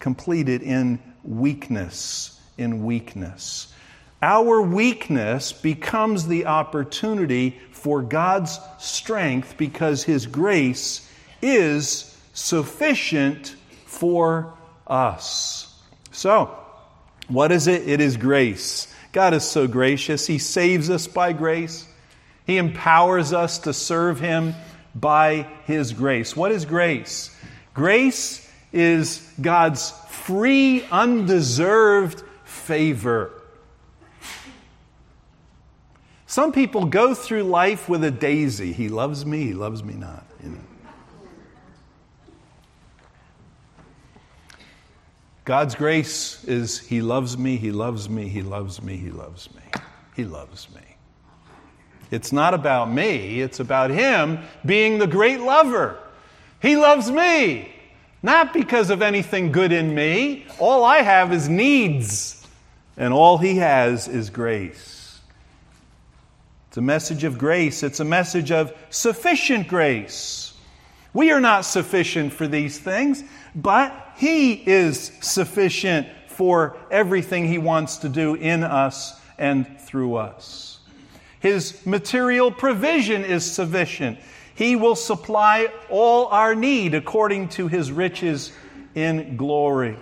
completed 0.00 0.62
in 0.62 0.98
weakness. 1.22 2.40
In 2.58 2.84
weakness. 2.84 3.72
Our 4.22 4.60
weakness 4.60 5.52
becomes 5.52 6.26
the 6.26 6.46
opportunity 6.46 7.58
for 7.70 8.02
God's 8.02 8.58
strength 8.78 9.56
because 9.56 10.02
his 10.02 10.26
grace 10.26 11.08
is 11.40 12.18
sufficient 12.34 13.54
for 13.86 14.52
us. 14.86 15.74
So, 16.10 16.56
what 17.28 17.52
is 17.52 17.66
it? 17.66 17.88
It 17.88 18.00
is 18.00 18.16
grace. 18.16 18.92
God 19.12 19.34
is 19.34 19.44
so 19.44 19.66
gracious. 19.66 20.26
He 20.26 20.38
saves 20.38 20.90
us 20.90 21.06
by 21.06 21.32
grace. 21.32 21.86
He 22.46 22.58
empowers 22.58 23.32
us 23.32 23.60
to 23.60 23.72
serve 23.72 24.20
Him 24.20 24.54
by 24.94 25.46
His 25.66 25.92
grace. 25.92 26.36
What 26.36 26.52
is 26.52 26.64
grace? 26.64 27.30
Grace 27.74 28.49
is 28.72 29.28
God's 29.40 29.90
free, 30.08 30.84
undeserved 30.90 32.22
favor. 32.44 33.32
Some 36.26 36.52
people 36.52 36.86
go 36.86 37.14
through 37.14 37.42
life 37.44 37.88
with 37.88 38.04
a 38.04 38.10
daisy. 38.10 38.72
He 38.72 38.88
loves 38.88 39.26
me, 39.26 39.42
he 39.46 39.54
loves 39.54 39.82
me 39.82 39.94
not. 39.94 40.24
You 40.42 40.50
know. 40.50 40.60
God's 45.50 45.74
grace 45.74 46.44
is 46.44 46.78
He 46.78 47.02
loves 47.02 47.36
me, 47.36 47.56
He 47.56 47.72
loves 47.72 48.08
me, 48.08 48.28
He 48.28 48.40
loves 48.40 48.80
me, 48.80 48.96
He 48.96 49.10
loves 49.10 49.52
me. 49.52 49.62
He 50.14 50.24
loves 50.24 50.68
me. 50.72 50.80
It's 52.12 52.30
not 52.30 52.54
about 52.54 52.88
me, 52.88 53.40
it's 53.40 53.58
about 53.58 53.90
Him 53.90 54.38
being 54.64 54.98
the 54.98 55.08
great 55.08 55.40
lover. 55.40 55.98
He 56.62 56.76
loves 56.76 57.10
me, 57.10 57.72
not 58.22 58.52
because 58.52 58.90
of 58.90 59.02
anything 59.02 59.52
good 59.52 59.72
in 59.72 59.94
me. 59.94 60.46
All 60.58 60.84
I 60.84 60.98
have 60.98 61.32
is 61.32 61.48
needs, 61.48 62.46
and 62.96 63.12
all 63.12 63.38
He 63.38 63.56
has 63.56 64.08
is 64.08 64.30
grace. 64.30 65.20
It's 66.68 66.76
a 66.76 66.82
message 66.82 67.24
of 67.24 67.38
grace, 67.38 67.82
it's 67.82 68.00
a 68.00 68.04
message 68.04 68.52
of 68.52 68.72
sufficient 68.90 69.66
grace. 69.66 70.54
We 71.12 71.32
are 71.32 71.40
not 71.40 71.64
sufficient 71.64 72.32
for 72.32 72.46
these 72.46 72.78
things, 72.78 73.24
but 73.54 74.12
He 74.16 74.52
is 74.52 75.10
sufficient 75.20 76.06
for 76.28 76.76
everything 76.90 77.48
He 77.48 77.58
wants 77.58 77.98
to 77.98 78.08
do 78.08 78.34
in 78.34 78.62
us 78.62 79.20
and 79.36 79.80
through 79.80 80.14
us. 80.14 80.78
His 81.40 81.84
material 81.86 82.52
provision 82.52 83.24
is 83.24 83.50
sufficient. 83.50 84.18
He 84.60 84.76
will 84.76 84.94
supply 84.94 85.72
all 85.88 86.26
our 86.26 86.54
need 86.54 86.92
according 86.94 87.48
to 87.50 87.66
His 87.66 87.90
riches 87.90 88.52
in 88.94 89.38
glory. 89.38 89.96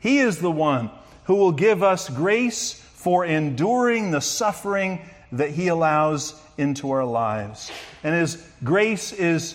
He 0.00 0.18
is 0.18 0.38
the 0.38 0.50
one 0.50 0.90
who 1.26 1.36
will 1.36 1.52
give 1.52 1.84
us 1.84 2.08
grace 2.08 2.72
for 2.72 3.24
enduring 3.24 4.10
the 4.10 4.20
suffering 4.20 5.02
that 5.30 5.50
He 5.50 5.68
allows 5.68 6.34
into 6.58 6.90
our 6.90 7.04
lives. 7.04 7.70
And 8.02 8.12
His 8.12 8.44
grace 8.64 9.12
is 9.12 9.54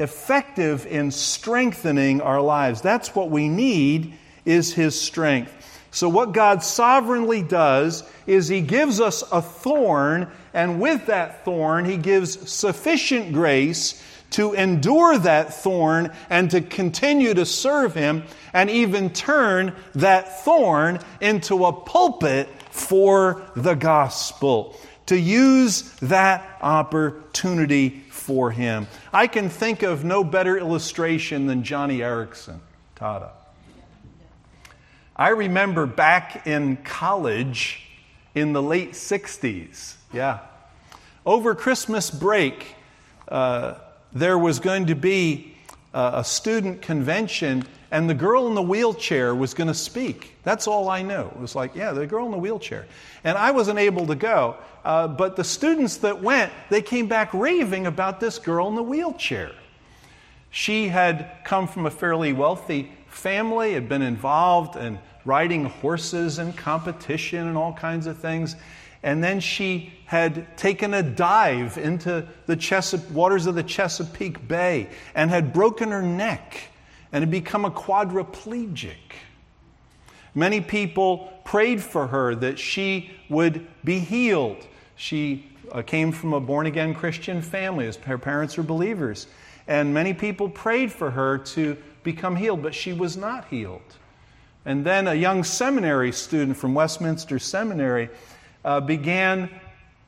effective 0.00 0.84
in 0.86 1.12
strengthening 1.12 2.20
our 2.20 2.40
lives. 2.40 2.80
That's 2.80 3.14
what 3.14 3.30
we 3.30 3.48
need 3.48 4.12
is 4.44 4.74
his 4.74 5.00
strength. 5.00 5.84
So 5.92 6.08
what 6.08 6.32
God 6.32 6.64
sovereignly 6.64 7.42
does 7.42 8.02
is 8.26 8.48
he 8.48 8.60
gives 8.60 9.00
us 9.00 9.22
a 9.30 9.40
thorn 9.40 10.28
and 10.54 10.80
with 10.80 11.06
that 11.06 11.44
thorn 11.44 11.84
he 11.84 11.96
gives 11.96 12.50
sufficient 12.50 13.32
grace 13.32 14.02
to 14.30 14.52
endure 14.52 15.18
that 15.18 15.52
thorn 15.54 16.12
and 16.28 16.50
to 16.50 16.60
continue 16.60 17.34
to 17.34 17.44
serve 17.44 17.94
him 17.94 18.22
and 18.52 18.70
even 18.70 19.10
turn 19.10 19.74
that 19.94 20.44
thorn 20.44 21.00
into 21.20 21.64
a 21.64 21.72
pulpit 21.72 22.48
for 22.70 23.42
the 23.56 23.74
gospel 23.74 24.76
to 25.06 25.18
use 25.18 25.82
that 26.02 26.58
opportunity 26.60 28.04
for 28.10 28.52
him. 28.52 28.86
I 29.12 29.26
can 29.26 29.48
think 29.48 29.82
of 29.82 30.04
no 30.04 30.22
better 30.22 30.56
illustration 30.56 31.46
than 31.46 31.64
Joni 31.64 31.98
Eareckson. 31.98 32.60
Tada. 32.94 33.30
I 35.16 35.30
remember 35.30 35.86
back 35.86 36.46
in 36.46 36.76
college 36.78 37.88
in 38.36 38.52
the 38.52 38.62
late 38.62 38.92
60s, 38.92 39.94
yeah. 40.12 40.40
Over 41.24 41.54
Christmas 41.54 42.10
break, 42.10 42.74
uh, 43.28 43.74
there 44.12 44.38
was 44.38 44.58
going 44.58 44.86
to 44.86 44.94
be 44.94 45.54
a 45.92 46.24
student 46.24 46.82
convention, 46.82 47.64
and 47.90 48.08
the 48.08 48.14
girl 48.14 48.46
in 48.46 48.54
the 48.54 48.62
wheelchair 48.62 49.34
was 49.34 49.54
going 49.54 49.68
to 49.68 49.74
speak. 49.74 50.34
That's 50.44 50.66
all 50.66 50.88
I 50.88 51.02
knew. 51.02 51.22
It 51.26 51.38
was 51.38 51.54
like, 51.54 51.74
yeah, 51.74 51.92
the 51.92 52.06
girl 52.06 52.26
in 52.26 52.30
the 52.30 52.38
wheelchair. 52.38 52.86
And 53.24 53.36
I 53.36 53.50
wasn't 53.50 53.78
able 53.78 54.06
to 54.06 54.14
go. 54.14 54.56
Uh, 54.84 55.08
but 55.08 55.36
the 55.36 55.44
students 55.44 55.98
that 55.98 56.22
went, 56.22 56.52
they 56.70 56.80
came 56.82 57.06
back 57.06 57.34
raving 57.34 57.86
about 57.86 58.20
this 58.20 58.38
girl 58.38 58.68
in 58.68 58.76
the 58.76 58.82
wheelchair. 58.82 59.52
She 60.50 60.88
had 60.88 61.30
come 61.44 61.66
from 61.66 61.86
a 61.86 61.90
fairly 61.90 62.32
wealthy 62.32 62.92
family, 63.08 63.74
had 63.74 63.88
been 63.88 64.02
involved 64.02 64.76
in 64.76 64.98
riding 65.24 65.66
horses 65.66 66.38
and 66.38 66.56
competition 66.56 67.46
and 67.46 67.56
all 67.56 67.72
kinds 67.72 68.06
of 68.06 68.18
things. 68.18 68.56
And 69.02 69.24
then 69.24 69.40
she 69.40 69.92
had 70.06 70.56
taken 70.56 70.92
a 70.92 71.02
dive 71.02 71.78
into 71.78 72.26
the 72.46 72.56
Chesa- 72.56 73.10
waters 73.10 73.46
of 73.46 73.54
the 73.54 73.62
Chesapeake 73.62 74.46
Bay 74.46 74.88
and 75.14 75.30
had 75.30 75.52
broken 75.52 75.90
her 75.90 76.02
neck 76.02 76.60
and 77.12 77.22
had 77.22 77.30
become 77.30 77.64
a 77.64 77.70
quadriplegic. 77.70 78.96
Many 80.34 80.60
people 80.60 81.32
prayed 81.44 81.82
for 81.82 82.06
her 82.08 82.34
that 82.36 82.58
she 82.58 83.10
would 83.28 83.66
be 83.84 83.98
healed. 83.98 84.66
She 84.96 85.46
uh, 85.72 85.82
came 85.82 86.12
from 86.12 86.32
a 86.34 86.40
born 86.40 86.66
again 86.66 86.94
Christian 86.94 87.42
family, 87.42 87.90
her 88.06 88.18
parents 88.18 88.56
were 88.56 88.62
believers. 88.62 89.26
And 89.66 89.94
many 89.94 90.14
people 90.14 90.48
prayed 90.48 90.92
for 90.92 91.10
her 91.10 91.38
to 91.38 91.76
become 92.02 92.36
healed, 92.36 92.62
but 92.62 92.74
she 92.74 92.92
was 92.92 93.16
not 93.16 93.46
healed. 93.46 93.82
And 94.64 94.84
then 94.84 95.08
a 95.08 95.14
young 95.14 95.44
seminary 95.44 96.12
student 96.12 96.56
from 96.56 96.74
Westminster 96.74 97.38
Seminary 97.38 98.10
uh, 98.64 98.80
began 98.80 99.48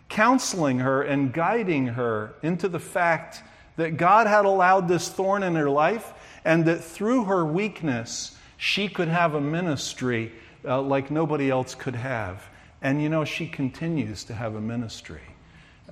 counseling 0.09 0.81
her 0.81 1.03
and 1.03 1.33
guiding 1.33 1.87
her 1.87 2.35
into 2.43 2.69
the 2.69 2.79
fact 2.79 3.43
that 3.77 3.97
God 3.97 4.27
had 4.27 4.45
allowed 4.45 4.88
this 4.88 5.09
thorn 5.09 5.43
in 5.43 5.55
her 5.55 5.71
life 5.71 6.12
and 6.45 6.65
that 6.67 6.85
through 6.85 7.25
her 7.25 7.45
weakness, 7.45 8.37
she 8.57 8.88
could 8.88 9.09
have 9.09 9.35
a 9.35 9.41
ministry 9.41 10.33
uh, 10.65 10.81
like 10.83 11.11
nobody 11.11 11.51
else 11.51 11.75
could 11.75 11.95
have. 11.95 12.47
And 12.83 13.03
you 13.03 13.09
know, 13.09 13.25
she 13.25 13.47
continues 13.47 14.25
to 14.25 14.35
have 14.35 14.55
a 14.55 14.61
ministry. 14.61 15.23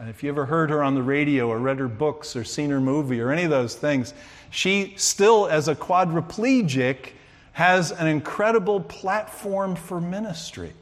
If 0.01 0.23
you 0.23 0.31
ever 0.31 0.47
heard 0.47 0.71
her 0.71 0.83
on 0.83 0.95
the 0.95 1.03
radio 1.03 1.49
or 1.49 1.59
read 1.59 1.79
her 1.79 1.89
books 1.89 2.35
or 2.35 2.45
seen 2.45 2.71
her 2.71 2.81
movie 2.81 3.21
or 3.21 3.31
any 3.31 3.45
of 3.45 3.51
those 3.51 3.75
things, 3.75 4.15
she 4.51 4.95
still, 4.97 5.47
as 5.47 5.69
a 5.69 5.75
quadriplegic, 5.75 7.11
has 7.53 7.93
an 7.93 8.07
incredible 8.07 8.81
platform 8.81 9.77
for 9.77 10.01
ministry. 10.01 10.73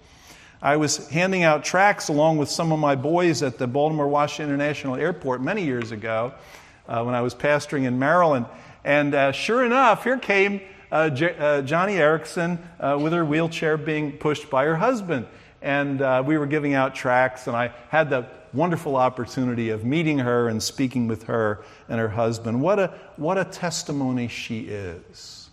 I 0.61 0.77
was 0.77 1.09
handing 1.09 1.45
out 1.45 1.65
tracts 1.65 2.09
along 2.09 2.39
with 2.39 2.51
some 2.51 2.73
of 2.73 2.81
my 2.81 2.97
boys 2.97 3.45
at 3.45 3.59
the 3.59 3.69
Baltimore 3.69 4.09
Washington 4.09 4.53
International 4.53 4.97
Airport 4.97 5.41
many 5.41 5.65
years 5.65 5.93
ago 5.93 6.35
uh, 6.89 7.05
when 7.05 7.15
I 7.15 7.21
was 7.21 7.33
pastoring 7.33 7.85
in 7.85 8.01
Maryland. 8.01 8.47
And 8.83 9.15
uh, 9.15 9.31
sure 9.31 9.65
enough, 9.65 10.03
here 10.03 10.19
came 10.19 10.61
uh, 10.91 11.11
J- 11.11 11.37
uh, 11.37 11.63
Joni 11.63 11.99
Eareckson 11.99 12.59
uh, 12.81 12.99
with 12.99 13.13
her 13.13 13.25
wheelchair 13.25 13.77
being 13.77 14.19
pushed 14.19 14.51
by 14.51 14.65
her 14.65 14.75
husband. 14.75 15.27
And 15.63 16.03
uh, 16.03 16.25
we 16.27 16.37
were 16.39 16.47
giving 16.47 16.75
out 16.75 16.93
tracts, 16.93 17.47
and 17.47 17.57
I 17.57 17.73
had 17.89 18.11
the 18.11 18.27
wonderful 18.53 18.97
opportunity 18.97 19.71
of 19.71 19.85
meeting 19.85 20.19
her 20.19 20.49
and 20.49 20.61
speaking 20.61 21.07
with 21.07 21.25
her 21.25 21.63
and 21.89 22.01
her 22.01 22.09
husband. 22.09 22.61
What 22.61 22.81
a, 22.81 22.95
what 23.17 23.39
a 23.39 23.45
testimony 23.45 24.27
she 24.27 24.61
is. 24.63 25.51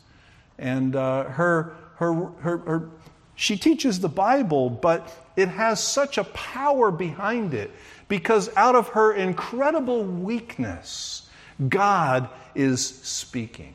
And 0.58 0.96
her, 0.96 1.76
her, 1.98 2.14
her, 2.14 2.58
her 2.58 2.90
she 3.36 3.58
teaches 3.58 4.00
the 4.00 4.10
Bible, 4.10 4.70
but 4.70 5.12
it 5.36 5.50
has 5.50 5.84
such 5.84 6.18
a 6.18 6.24
power 6.24 6.92
behind 6.92 7.54
it 7.54 7.72
because 8.08 8.50
out 8.56 8.76
of 8.76 8.90
her 8.90 9.14
incredible 9.14 10.04
weakness, 10.04 11.28
God 11.68 12.30
is 12.54 12.86
speaking. 12.86 13.74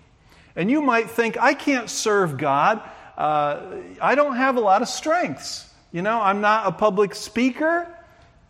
And 0.57 0.71
you 0.71 0.83
might 0.83 1.11
think, 1.11 1.39
I 1.39 1.55
can't 1.55 1.89
serve 1.89 2.39
God. 2.39 2.83
Uh, 3.17 3.61
I 4.01 4.15
don't 4.15 4.37
have 4.37 4.57
a 4.57 4.61
lot 4.61 4.83
of 4.83 4.89
strengths. 4.89 5.69
You 5.93 6.03
know, 6.03 6.21
I'm 6.21 6.41
not 6.41 6.67
a 6.67 6.73
public 6.73 7.15
speaker. 7.15 7.87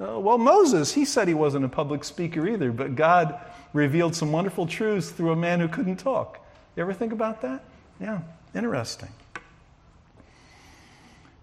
Uh, 0.01 0.19
well, 0.19 0.39
Moses, 0.39 0.93
he 0.93 1.05
said 1.05 1.29
he 1.29 1.35
wasn't 1.35 1.65
a 1.65 1.69
public 1.69 2.05
speaker 2.05 2.47
either, 2.47 2.73
but 2.73 2.95
God 2.95 3.39
revealed 3.73 4.15
some 4.15 4.33
wonderful 4.33 4.67
truths 4.67 5.11
through 5.11 5.33
a 5.33 5.37
man 5.37 5.61
who 5.61 5.69
couldn't 5.69 5.97
talk. 5.97 6.45
You 6.77 6.83
ever 6.83 6.93
think 6.93 7.13
about 7.13 7.43
that? 7.43 7.63
Yeah, 8.01 8.21
interesting. 8.55 9.11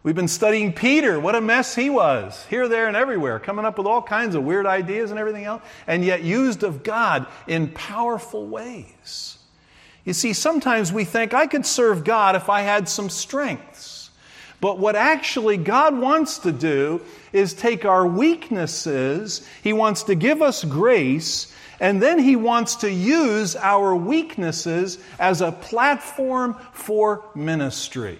We've 0.07 0.15
been 0.15 0.29
studying 0.29 0.71
Peter. 0.71 1.19
What 1.19 1.35
a 1.35 1.41
mess 1.41 1.75
he 1.75 1.89
was, 1.89 2.45
here, 2.45 2.69
there, 2.69 2.87
and 2.87 2.95
everywhere, 2.95 3.39
coming 3.39 3.65
up 3.65 3.77
with 3.77 3.85
all 3.85 4.01
kinds 4.01 4.35
of 4.35 4.43
weird 4.45 4.65
ideas 4.65 5.11
and 5.11 5.19
everything 5.19 5.43
else, 5.43 5.61
and 5.85 6.01
yet 6.01 6.23
used 6.23 6.63
of 6.63 6.81
God 6.81 7.27
in 7.45 7.67
powerful 7.67 8.47
ways. 8.47 9.37
You 10.05 10.13
see, 10.13 10.31
sometimes 10.31 10.93
we 10.93 11.03
think 11.03 11.33
I 11.33 11.45
could 11.45 11.65
serve 11.65 12.05
God 12.05 12.37
if 12.37 12.47
I 12.47 12.61
had 12.61 12.87
some 12.87 13.09
strengths. 13.09 14.09
But 14.61 14.79
what 14.79 14.95
actually 14.95 15.57
God 15.57 15.99
wants 15.99 16.39
to 16.39 16.53
do 16.53 17.01
is 17.33 17.53
take 17.53 17.83
our 17.83 18.07
weaknesses, 18.07 19.45
He 19.61 19.73
wants 19.73 20.03
to 20.03 20.15
give 20.15 20.41
us 20.41 20.63
grace, 20.63 21.53
and 21.81 22.01
then 22.01 22.17
He 22.17 22.37
wants 22.37 22.75
to 22.75 22.89
use 22.89 23.57
our 23.57 23.93
weaknesses 23.93 24.99
as 25.19 25.41
a 25.41 25.51
platform 25.51 26.55
for 26.71 27.25
ministry. 27.35 28.19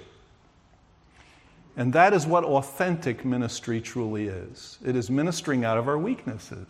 And 1.78 1.94
that 1.94 2.14
is 2.14 2.26
what 2.26 2.44
authentic 2.44 3.24
ministry 3.24 3.80
truly 3.80 4.28
is 4.28 4.80
it 4.84 4.96
is 4.96 5.10
ministering 5.10 5.64
out 5.64 5.78
of 5.78 5.88
our 5.88 5.98
weaknesses. 5.98 6.68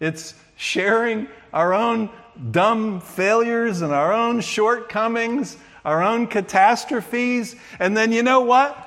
It's 0.00 0.34
sharing 0.56 1.28
our 1.52 1.74
own 1.74 2.08
dumb 2.50 3.00
failures 3.00 3.82
and 3.82 3.92
our 3.92 4.12
own 4.12 4.40
shortcomings, 4.40 5.56
our 5.84 6.02
own 6.02 6.28
catastrophes. 6.28 7.56
And 7.78 7.96
then 7.96 8.10
you 8.12 8.22
know 8.22 8.40
what? 8.40 8.84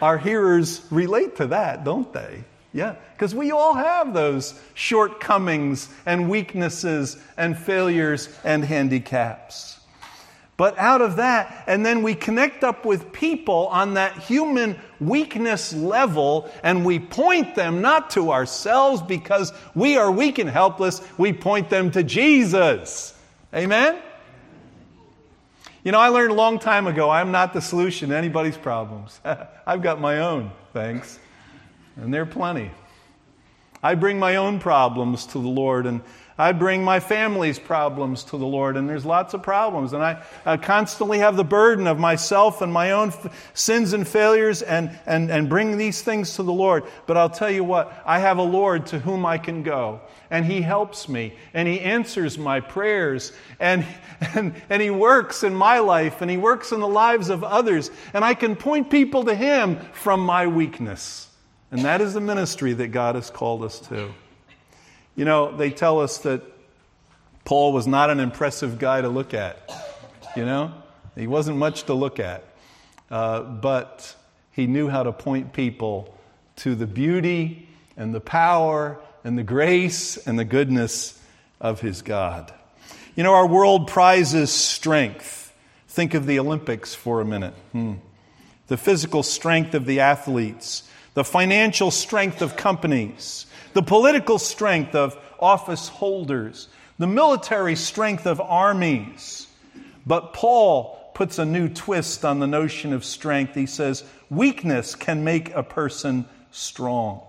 Our 0.00 0.18
hearers 0.18 0.86
relate 0.90 1.36
to 1.36 1.48
that, 1.48 1.84
don't 1.84 2.12
they? 2.12 2.44
Yeah, 2.72 2.94
because 3.14 3.34
we 3.34 3.50
all 3.50 3.74
have 3.74 4.14
those 4.14 4.58
shortcomings 4.74 5.88
and 6.06 6.30
weaknesses 6.30 7.18
and 7.36 7.56
failures 7.56 8.28
and 8.44 8.64
handicaps. 8.64 9.78
But 10.62 10.78
out 10.78 11.02
of 11.02 11.16
that, 11.16 11.64
and 11.66 11.84
then 11.84 12.04
we 12.04 12.14
connect 12.14 12.62
up 12.62 12.84
with 12.84 13.10
people 13.10 13.66
on 13.72 13.94
that 13.94 14.16
human 14.16 14.78
weakness 15.00 15.74
level, 15.74 16.48
and 16.62 16.84
we 16.84 17.00
point 17.00 17.56
them 17.56 17.82
not 17.82 18.10
to 18.10 18.30
ourselves 18.30 19.02
because 19.02 19.52
we 19.74 19.96
are 19.96 20.08
weak 20.08 20.38
and 20.38 20.48
helpless, 20.48 21.02
we 21.18 21.32
point 21.32 21.68
them 21.68 21.90
to 21.90 22.04
Jesus. 22.04 23.12
Amen? 23.52 24.00
You 25.82 25.90
know, 25.90 25.98
I 25.98 26.10
learned 26.10 26.30
a 26.30 26.34
long 26.34 26.60
time 26.60 26.86
ago 26.86 27.10
I'm 27.10 27.32
not 27.32 27.52
the 27.54 27.60
solution 27.60 28.10
to 28.10 28.16
anybody's 28.16 28.56
problems. 28.56 29.18
I've 29.66 29.82
got 29.82 30.00
my 30.00 30.20
own, 30.20 30.52
thanks. 30.72 31.18
And 31.96 32.14
there 32.14 32.22
are 32.22 32.24
plenty. 32.24 32.70
I 33.82 33.96
bring 33.96 34.20
my 34.20 34.36
own 34.36 34.60
problems 34.60 35.26
to 35.26 35.40
the 35.40 35.48
Lord, 35.48 35.86
and 35.86 36.02
I 36.38 36.52
bring 36.52 36.82
my 36.82 36.98
family's 36.98 37.58
problems 37.58 38.24
to 38.24 38.38
the 38.38 38.46
Lord, 38.46 38.76
and 38.76 38.88
there's 38.88 39.04
lots 39.04 39.34
of 39.34 39.42
problems. 39.42 39.92
And 39.92 40.02
I, 40.02 40.22
I 40.46 40.56
constantly 40.56 41.18
have 41.18 41.36
the 41.36 41.44
burden 41.44 41.86
of 41.86 41.98
myself 41.98 42.62
and 42.62 42.72
my 42.72 42.92
own 42.92 43.08
f- 43.08 43.50
sins 43.54 43.92
and 43.92 44.08
failures 44.08 44.62
and, 44.62 44.98
and, 45.04 45.30
and 45.30 45.48
bring 45.48 45.76
these 45.76 46.00
things 46.00 46.36
to 46.36 46.42
the 46.42 46.52
Lord. 46.52 46.84
But 47.06 47.16
I'll 47.16 47.30
tell 47.30 47.50
you 47.50 47.64
what, 47.64 48.02
I 48.06 48.18
have 48.18 48.38
a 48.38 48.42
Lord 48.42 48.86
to 48.86 48.98
whom 48.98 49.26
I 49.26 49.36
can 49.36 49.62
go, 49.62 50.00
and 50.30 50.46
He 50.46 50.62
helps 50.62 51.08
me, 51.08 51.34
and 51.52 51.68
He 51.68 51.80
answers 51.80 52.38
my 52.38 52.60
prayers, 52.60 53.32
and, 53.60 53.84
and, 54.34 54.54
and 54.70 54.80
He 54.80 54.90
works 54.90 55.44
in 55.44 55.54
my 55.54 55.80
life, 55.80 56.22
and 56.22 56.30
He 56.30 56.38
works 56.38 56.72
in 56.72 56.80
the 56.80 56.88
lives 56.88 57.28
of 57.28 57.44
others, 57.44 57.90
and 58.14 58.24
I 58.24 58.34
can 58.34 58.56
point 58.56 58.90
people 58.90 59.24
to 59.24 59.34
Him 59.34 59.78
from 59.92 60.20
my 60.20 60.46
weakness. 60.46 61.28
And 61.70 61.82
that 61.86 62.00
is 62.00 62.14
the 62.14 62.20
ministry 62.20 62.72
that 62.74 62.88
God 62.88 63.14
has 63.14 63.30
called 63.30 63.64
us 63.64 63.80
to. 63.88 64.12
You 65.14 65.24
know, 65.24 65.56
they 65.56 65.70
tell 65.70 66.00
us 66.00 66.18
that 66.18 66.42
Paul 67.44 67.72
was 67.72 67.86
not 67.86 68.10
an 68.10 68.20
impressive 68.20 68.78
guy 68.78 69.00
to 69.00 69.08
look 69.08 69.34
at. 69.34 69.70
You 70.36 70.44
know, 70.44 70.72
he 71.14 71.26
wasn't 71.26 71.58
much 71.58 71.84
to 71.84 71.94
look 71.94 72.18
at. 72.18 72.44
Uh, 73.10 73.42
but 73.42 74.16
he 74.52 74.66
knew 74.66 74.88
how 74.88 75.02
to 75.02 75.12
point 75.12 75.52
people 75.52 76.16
to 76.56 76.74
the 76.74 76.86
beauty 76.86 77.68
and 77.96 78.14
the 78.14 78.20
power 78.20 78.98
and 79.24 79.36
the 79.36 79.42
grace 79.42 80.16
and 80.16 80.38
the 80.38 80.44
goodness 80.44 81.20
of 81.60 81.80
his 81.80 82.02
God. 82.02 82.52
You 83.14 83.22
know, 83.22 83.34
our 83.34 83.46
world 83.46 83.88
prizes 83.88 84.50
strength. 84.50 85.54
Think 85.88 86.14
of 86.14 86.26
the 86.26 86.38
Olympics 86.38 86.94
for 86.94 87.20
a 87.20 87.24
minute. 87.24 87.54
Hmm. 87.72 87.94
The 88.68 88.78
physical 88.78 89.22
strength 89.22 89.74
of 89.74 89.84
the 89.84 90.00
athletes, 90.00 90.88
the 91.14 91.24
financial 91.24 91.90
strength 91.90 92.42
of 92.42 92.56
companies, 92.56 93.46
the 93.74 93.82
political 93.82 94.38
strength 94.38 94.94
of 94.94 95.16
office 95.38 95.88
holders, 95.88 96.68
the 96.98 97.06
military 97.06 97.76
strength 97.76 98.26
of 98.26 98.40
armies. 98.40 99.46
But 100.06 100.32
Paul 100.32 100.98
puts 101.14 101.38
a 101.38 101.44
new 101.44 101.68
twist 101.68 102.24
on 102.24 102.38
the 102.38 102.46
notion 102.46 102.92
of 102.92 103.04
strength. 103.04 103.54
He 103.54 103.66
says, 103.66 104.04
weakness 104.30 104.94
can 104.94 105.24
make 105.24 105.50
a 105.54 105.62
person 105.62 106.24
strong. 106.50 107.22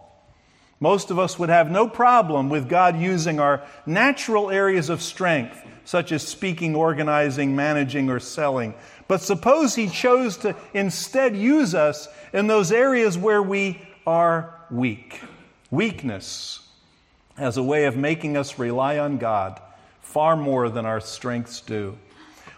Most 0.79 1.11
of 1.11 1.19
us 1.19 1.39
would 1.39 1.49
have 1.49 1.71
no 1.71 1.87
problem 1.87 2.49
with 2.49 2.67
God 2.67 2.99
using 2.99 3.39
our 3.39 3.65
natural 3.85 4.49
areas 4.51 4.89
of 4.89 5.01
strength, 5.01 5.57
such 5.85 6.11
as 6.11 6.27
speaking, 6.27 6.75
organizing, 6.75 7.55
managing, 7.55 8.09
or 8.09 8.19
selling. 8.19 8.73
But 9.07 9.21
suppose 9.21 9.75
He 9.75 9.87
chose 9.87 10.37
to 10.37 10.55
instead 10.73 11.35
use 11.35 11.75
us 11.75 12.07
in 12.31 12.47
those 12.47 12.71
areas 12.71 13.17
where 13.17 13.41
we 13.41 13.81
are 14.05 14.59
weak 14.69 15.21
weakness 15.73 16.59
as 17.35 17.57
a 17.57 17.63
way 17.63 17.85
of 17.85 17.97
making 17.97 18.37
us 18.37 18.59
rely 18.59 18.99
on 18.99 19.17
God 19.17 19.59
far 20.01 20.35
more 20.35 20.69
than 20.69 20.85
our 20.85 20.99
strengths 20.99 21.61
do. 21.61 21.97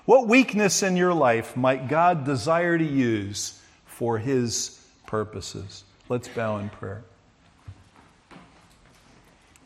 What 0.03 0.27
weakness 0.27 0.83
in 0.83 0.97
your 0.97 1.13
life 1.13 1.55
might 1.55 1.87
God 1.87 2.25
desire 2.25 2.77
to 2.77 2.83
use 2.83 3.61
for 3.85 4.17
His 4.17 4.85
purposes? 5.07 5.85
Let's 6.09 6.27
bow 6.27 6.57
in 6.57 6.67
prayer. 6.69 7.03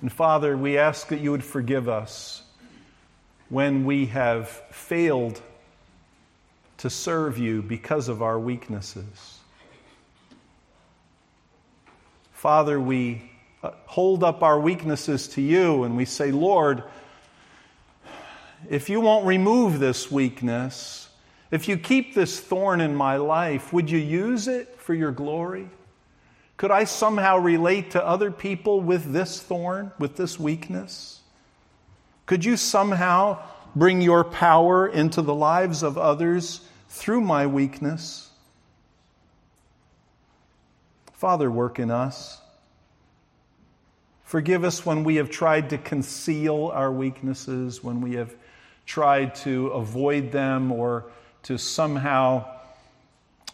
And 0.02 0.14
Father, 0.14 0.56
we 0.56 0.78
ask 0.78 1.08
that 1.08 1.20
you 1.20 1.32
would 1.32 1.44
forgive 1.44 1.90
us 1.90 2.44
when 3.50 3.84
we 3.84 4.06
have 4.06 4.48
failed 4.70 5.42
to 6.80 6.90
serve 6.90 7.38
you 7.38 7.62
because 7.62 8.08
of 8.08 8.22
our 8.22 8.40
weaknesses. 8.40 9.40
Father, 12.32 12.80
we 12.80 13.30
uh, 13.62 13.72
hold 13.86 14.24
up 14.24 14.44
our 14.44 14.58
weaknesses 14.58 15.28
to 15.28 15.42
you 15.42 15.84
and 15.84 15.98
we 15.98 16.06
say, 16.06 16.32
Lord, 16.32 16.84
if 18.70 18.90
you 18.90 19.02
won't 19.02 19.26
remove 19.26 19.80
this 19.80 20.10
weakness, 20.10 21.10
if 21.52 21.68
you 21.68 21.78
keep 21.78 22.16
this 22.16 22.40
thorn 22.40 22.80
in 22.80 22.96
my 22.96 23.18
life, 23.18 23.74
would 23.74 23.92
you 23.92 24.00
use 24.00 24.48
it 24.48 24.80
for 24.80 24.94
your 24.94 25.12
glory? 25.12 25.68
Could 26.56 26.72
I 26.72 26.86
somehow 26.86 27.40
relate 27.40 27.92
to 27.92 28.06
other 28.06 28.32
people 28.32 28.80
with 28.80 29.12
this 29.12 29.42
thorn, 29.42 29.92
with 30.00 30.16
this 30.16 30.40
weakness? 30.40 31.20
Could 32.26 32.46
you 32.46 32.56
somehow 32.56 33.40
bring 33.76 34.02
your 34.02 34.24
power 34.24 34.88
into 34.88 35.22
the 35.22 35.36
lives 35.36 35.84
of 35.84 35.98
others 35.98 36.62
through 36.90 37.22
my 37.22 37.48
weakness? 37.48 38.30
Father, 41.14 41.50
work 41.50 41.80
in 41.80 41.92
us. 41.92 42.42
Forgive 44.24 44.64
us 44.64 44.86
when 44.86 45.04
we 45.04 45.16
have 45.16 45.30
tried 45.30 45.72
to 45.72 45.78
conceal 45.78 46.72
our 46.74 46.92
weaknesses, 46.92 47.84
when 47.84 48.02
we 48.02 48.14
have 48.14 48.36
tried 48.86 49.36
to 49.36 49.68
avoid 49.68 50.32
them 50.32 50.72
or 50.72 51.06
to 51.44 51.58
somehow 51.58 52.46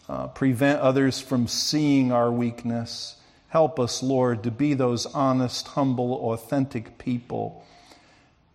uh, 0.07 0.27
prevent 0.27 0.79
others 0.81 1.19
from 1.19 1.47
seeing 1.47 2.11
our 2.11 2.31
weakness. 2.31 3.15
Help 3.49 3.79
us, 3.79 4.03
Lord, 4.03 4.43
to 4.43 4.51
be 4.51 4.73
those 4.73 5.05
honest, 5.05 5.67
humble, 5.69 6.13
authentic 6.31 6.97
people 6.97 7.65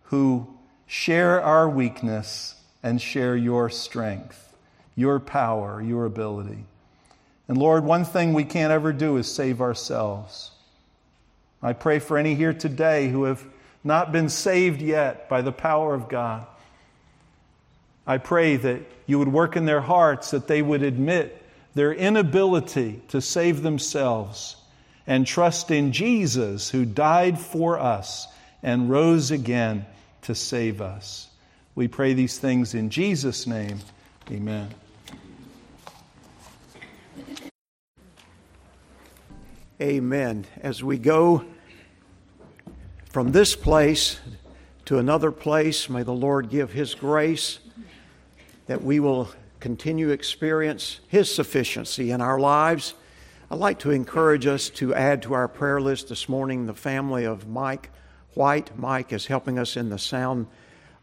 who 0.05 0.47
share 0.85 1.41
our 1.41 1.67
weakness 1.67 2.55
and 2.83 3.01
share 3.01 3.35
your 3.35 3.69
strength, 3.69 4.50
your 5.01 5.19
power, 5.19 5.81
your 5.81 6.05
ability. 6.05 6.63
And 7.49 7.57
Lord, 7.57 7.83
one 7.83 8.05
thing 8.05 8.33
we 8.33 8.45
can't 8.45 8.71
ever 8.71 8.93
do 8.93 9.17
is 9.17 9.29
save 9.29 9.59
ourselves. 9.59 10.51
I 11.61 11.73
pray 11.73 11.99
for 11.99 12.17
any 12.17 12.35
here 12.35 12.53
today 12.53 13.09
who 13.09 13.25
have 13.25 13.43
not 13.83 14.11
been 14.13 14.29
saved 14.29 14.81
yet 14.81 15.27
by 15.27 15.41
the 15.41 15.51
power 15.51 15.93
of 15.93 16.07
God. 16.07 16.45
I 18.07 18.17
pray 18.19 18.55
that 18.55 18.81
you 19.05 19.19
would 19.19 19.27
work 19.27 19.57
in 19.57 19.65
their 19.65 19.81
hearts, 19.81 20.31
that 20.31 20.47
they 20.47 20.61
would 20.61 20.83
admit 20.83 21.43
their 21.75 21.93
inability 21.93 23.01
to 23.09 23.21
save 23.21 23.61
themselves 23.61 24.55
and 25.07 25.25
trust 25.25 25.71
in 25.71 25.91
Jesus 25.91 26.69
who 26.69 26.85
died 26.85 27.39
for 27.39 27.79
us 27.79 28.27
and 28.63 28.89
rose 28.89 29.31
again 29.31 29.85
to 30.23 30.35
save 30.35 30.81
us. 30.81 31.27
We 31.75 31.87
pray 31.87 32.13
these 32.13 32.37
things 32.37 32.73
in 32.73 32.89
Jesus' 32.89 33.47
name. 33.47 33.79
Amen. 34.29 34.69
Amen. 39.81 40.45
As 40.61 40.83
we 40.83 40.99
go 40.99 41.43
from 43.09 43.31
this 43.31 43.55
place 43.55 44.19
to 44.85 44.99
another 44.99 45.31
place, 45.31 45.89
may 45.89 46.03
the 46.03 46.13
Lord 46.13 46.51
give 46.51 46.71
His 46.71 46.93
grace 46.93 47.57
that 48.67 48.83
we 48.83 48.99
will 48.99 49.29
continue 49.59 50.09
experience 50.09 50.99
His 51.07 51.33
sufficiency 51.33 52.11
in 52.11 52.21
our 52.21 52.39
lives. 52.39 52.93
I'd 53.49 53.57
like 53.57 53.79
to 53.79 53.89
encourage 53.89 54.45
us 54.45 54.69
to 54.69 54.93
add 54.93 55.23
to 55.23 55.33
our 55.33 55.47
prayer 55.47 55.81
list 55.81 56.09
this 56.09 56.29
morning 56.29 56.67
the 56.67 56.75
family 56.75 57.25
of 57.25 57.47
Mike 57.47 57.89
White. 58.35 58.77
Mike 58.77 59.11
is 59.11 59.25
helping 59.25 59.57
us 59.57 59.75
in 59.75 59.89
the 59.89 59.97
sound 59.97 60.45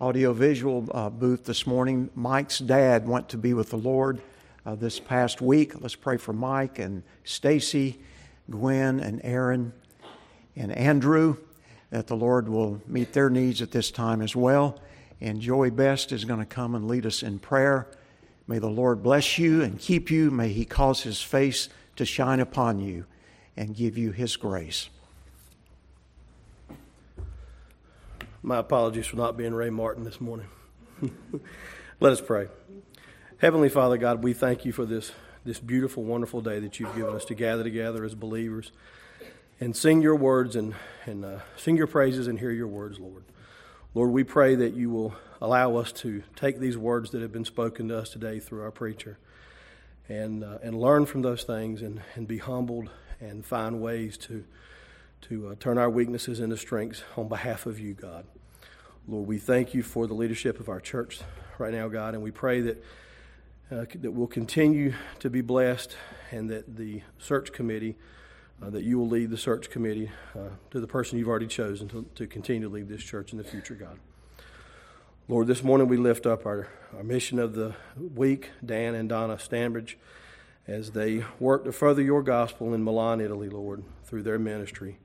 audiovisual 0.01 0.89
uh, 0.93 1.11
booth 1.11 1.47
this 1.47 1.67
morning. 1.67 2.11
Mike's 2.15 2.61
dad 2.61 3.09
went 3.09 3.29
to 3.31 3.39
be 3.39 3.55
with 3.55 3.71
the 3.71 3.77
Lord 3.77 4.23
uh, 4.65 4.77
this 4.77 5.01
past 5.01 5.41
week. 5.41 5.81
Let's 5.81 5.97
pray 5.97 6.17
for 6.17 6.33
Mike 6.33 6.79
and 6.79 7.03
Stacy 7.25 7.99
Gwen 8.51 9.01
and 9.01 9.21
Aaron 9.25 9.73
and 10.57 10.73
Andrew, 10.73 11.37
that 11.91 12.07
the 12.07 12.17
Lord 12.17 12.49
will 12.49 12.81
meet 12.87 13.13
their 13.13 13.31
needs 13.31 13.63
at 13.63 13.71
this 13.71 13.91
time 13.91 14.21
as 14.21 14.35
well. 14.35 14.79
And 15.21 15.41
Joey 15.41 15.71
Best 15.71 16.13
is 16.13 16.25
going 16.25 16.41
to 16.41 16.47
come 16.47 16.75
and 16.75 16.87
lead 16.87 17.07
us 17.07 17.23
in 17.23 17.39
prayer. 17.39 17.89
May 18.47 18.59
the 18.59 18.69
Lord 18.69 19.03
bless 19.03 19.39
you 19.39 19.63
and 19.63 19.79
keep 19.79 20.11
you. 20.11 20.31
May 20.31 20.49
He 20.49 20.65
cause 20.65 21.03
His 21.03 21.21
face 21.21 21.69
to 21.97 22.05
shine 22.05 22.41
upon 22.41 22.81
you 22.81 23.05
and 23.57 23.75
give 23.75 23.99
you 23.99 24.13
His 24.13 24.37
grace. 24.37 24.89
My 28.43 28.59
apologies 28.59 29.07
for 29.07 29.17
not 29.17 29.37
being 29.37 29.53
Ray 29.53 29.71
Martin 29.71 30.05
this 30.05 30.21
morning. 30.21 30.47
Let 32.01 32.13
us 32.13 32.21
pray. 32.21 32.47
Heavenly 33.39 33.69
Father 33.69 33.99
God, 33.99 34.23
we 34.23 34.33
thank 34.33 34.65
you 34.65 34.73
for 34.73 34.85
this 34.87 35.13
this 35.45 35.61
beautiful, 35.61 36.05
wonderful 36.05 36.41
day 36.41 36.59
that 36.61 36.79
you've 36.79 36.95
given 36.95 37.15
us 37.15 37.25
to 37.27 37.35
gather 37.35 37.63
together 37.63 38.05
as 38.05 38.15
believers 38.15 38.73
and 39.61 39.77
sing 39.77 40.03
your 40.03 40.15
words 40.15 40.57
and, 40.57 40.75
and 41.07 41.25
uh, 41.25 41.39
sing 41.57 41.77
your 41.77 41.87
praises 41.87 42.27
and 42.27 42.39
hear 42.39 42.51
your 42.51 42.69
words, 42.69 42.99
Lord. 42.99 43.25
Lord, 43.95 44.11
we 44.11 44.25
pray 44.25 44.55
that 44.55 44.75
you 44.75 44.91
will 44.91 45.15
allow 45.41 45.77
us 45.77 45.93
to 45.93 46.23
take 46.37 46.59
these 46.59 46.77
words 46.77 47.11
that 47.11 47.23
have 47.23 47.33
been 47.33 47.45
spoken 47.45 47.89
to 47.89 47.99
us 47.99 48.11
today 48.11 48.39
through 48.39 48.63
our 48.63 48.71
preacher 48.71 49.19
and, 50.09 50.45
uh, 50.45 50.59
and 50.63 50.81
learn 50.81 51.07
from 51.07 51.23
those 51.23 51.45
things 51.45 51.83
and, 51.83 52.03
and 52.15 52.29
be 52.29 52.39
humbled 52.39 52.91
and 53.21 53.45
find 53.45 53.81
ways 53.81 54.17
to, 54.19 54.45
to 55.23 55.49
uh, 55.49 55.55
turn 55.59 55.79
our 55.79 55.91
weaknesses 55.91 56.41
into 56.41 56.57
strengths 56.57 57.03
on 57.17 57.29
behalf 57.29 57.67
of 57.67 57.81
you, 57.81 57.95
God. 57.95 58.27
Lord, 59.07 59.27
we 59.27 59.39
thank 59.39 59.75
you 59.75 59.83
for 59.83 60.07
the 60.07 60.15
leadership 60.15 60.61
of 60.61 60.69
our 60.69 60.81
church 60.81 61.21
right 61.59 61.73
now, 61.73 61.89
God, 61.89 62.15
and 62.15 62.23
we 62.23 62.31
pray 62.31 62.61
that, 62.63 62.85
uh, 63.71 63.85
that 63.95 64.13
we'll 64.13 64.27
continue 64.27 64.95
to 65.19 65.29
be 65.29 65.41
blessed 65.41 65.97
and 66.31 66.49
that 66.51 66.77
the 66.77 67.03
search 67.19 67.53
committee, 67.53 67.97
uh, 68.63 68.71
that 68.71 68.83
you 68.83 68.99
will 68.99 69.09
lead 69.09 69.31
the 69.31 69.37
search 69.37 69.71
committee 69.71 70.11
uh, 70.35 70.49
to 70.71 70.81
the 70.81 70.87
person 70.87 71.19
you've 71.19 71.29
already 71.29 71.47
chosen 71.47 71.89
to, 71.89 72.07
to 72.15 72.27
continue 72.27 72.67
to 72.67 72.73
lead 72.73 72.89
this 72.89 73.03
church 73.03 73.33
in 73.33 73.39
the 73.39 73.45
future, 73.45 73.75
God. 73.75 73.99
Lord, 75.29 75.47
this 75.47 75.63
morning 75.63 75.89
we 75.89 75.99
lift 75.99 76.25
up 76.25 76.47
our, 76.47 76.69
our 76.97 77.03
mission 77.03 77.39
of 77.39 77.55
the 77.55 77.75
week, 78.15 78.51
Dan 78.65 78.95
and 78.95 79.09
Donna 79.09 79.37
Stanbridge, 79.37 79.97
as 80.67 80.93
they 80.93 81.25
work 81.39 81.65
to 81.65 81.73
further 81.73 82.01
your 82.01 82.23
gospel 82.23 82.73
in 82.73 82.83
Milan, 82.83 83.21
Italy, 83.21 83.51
Lord, 83.51 83.85
through 84.05 84.23
their 84.23 84.39
ministry. 84.39 84.99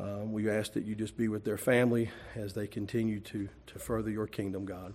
Uh, 0.00 0.20
we 0.24 0.50
ask 0.50 0.72
that 0.72 0.84
you 0.84 0.96
just 0.96 1.16
be 1.16 1.28
with 1.28 1.44
their 1.44 1.58
family 1.58 2.10
as 2.34 2.54
they 2.54 2.66
continue 2.66 3.20
to, 3.20 3.48
to 3.68 3.78
further 3.78 4.10
your 4.10 4.26
kingdom, 4.26 4.64
God. 4.64 4.94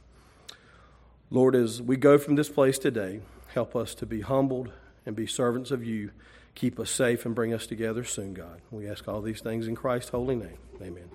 Lord, 1.29 1.55
as 1.55 1.81
we 1.81 1.97
go 1.97 2.17
from 2.17 2.35
this 2.35 2.49
place 2.49 2.79
today, 2.79 3.19
help 3.53 3.75
us 3.75 3.93
to 3.95 4.05
be 4.05 4.21
humbled 4.21 4.71
and 5.05 5.15
be 5.15 5.27
servants 5.27 5.71
of 5.71 5.83
you. 5.83 6.11
Keep 6.55 6.79
us 6.79 6.89
safe 6.89 7.25
and 7.25 7.35
bring 7.35 7.53
us 7.53 7.67
together 7.67 8.03
soon, 8.03 8.33
God. 8.33 8.61
We 8.71 8.89
ask 8.89 9.07
all 9.07 9.21
these 9.21 9.41
things 9.41 9.67
in 9.67 9.75
Christ's 9.75 10.11
holy 10.11 10.35
name. 10.35 10.57
Amen. 10.81 11.09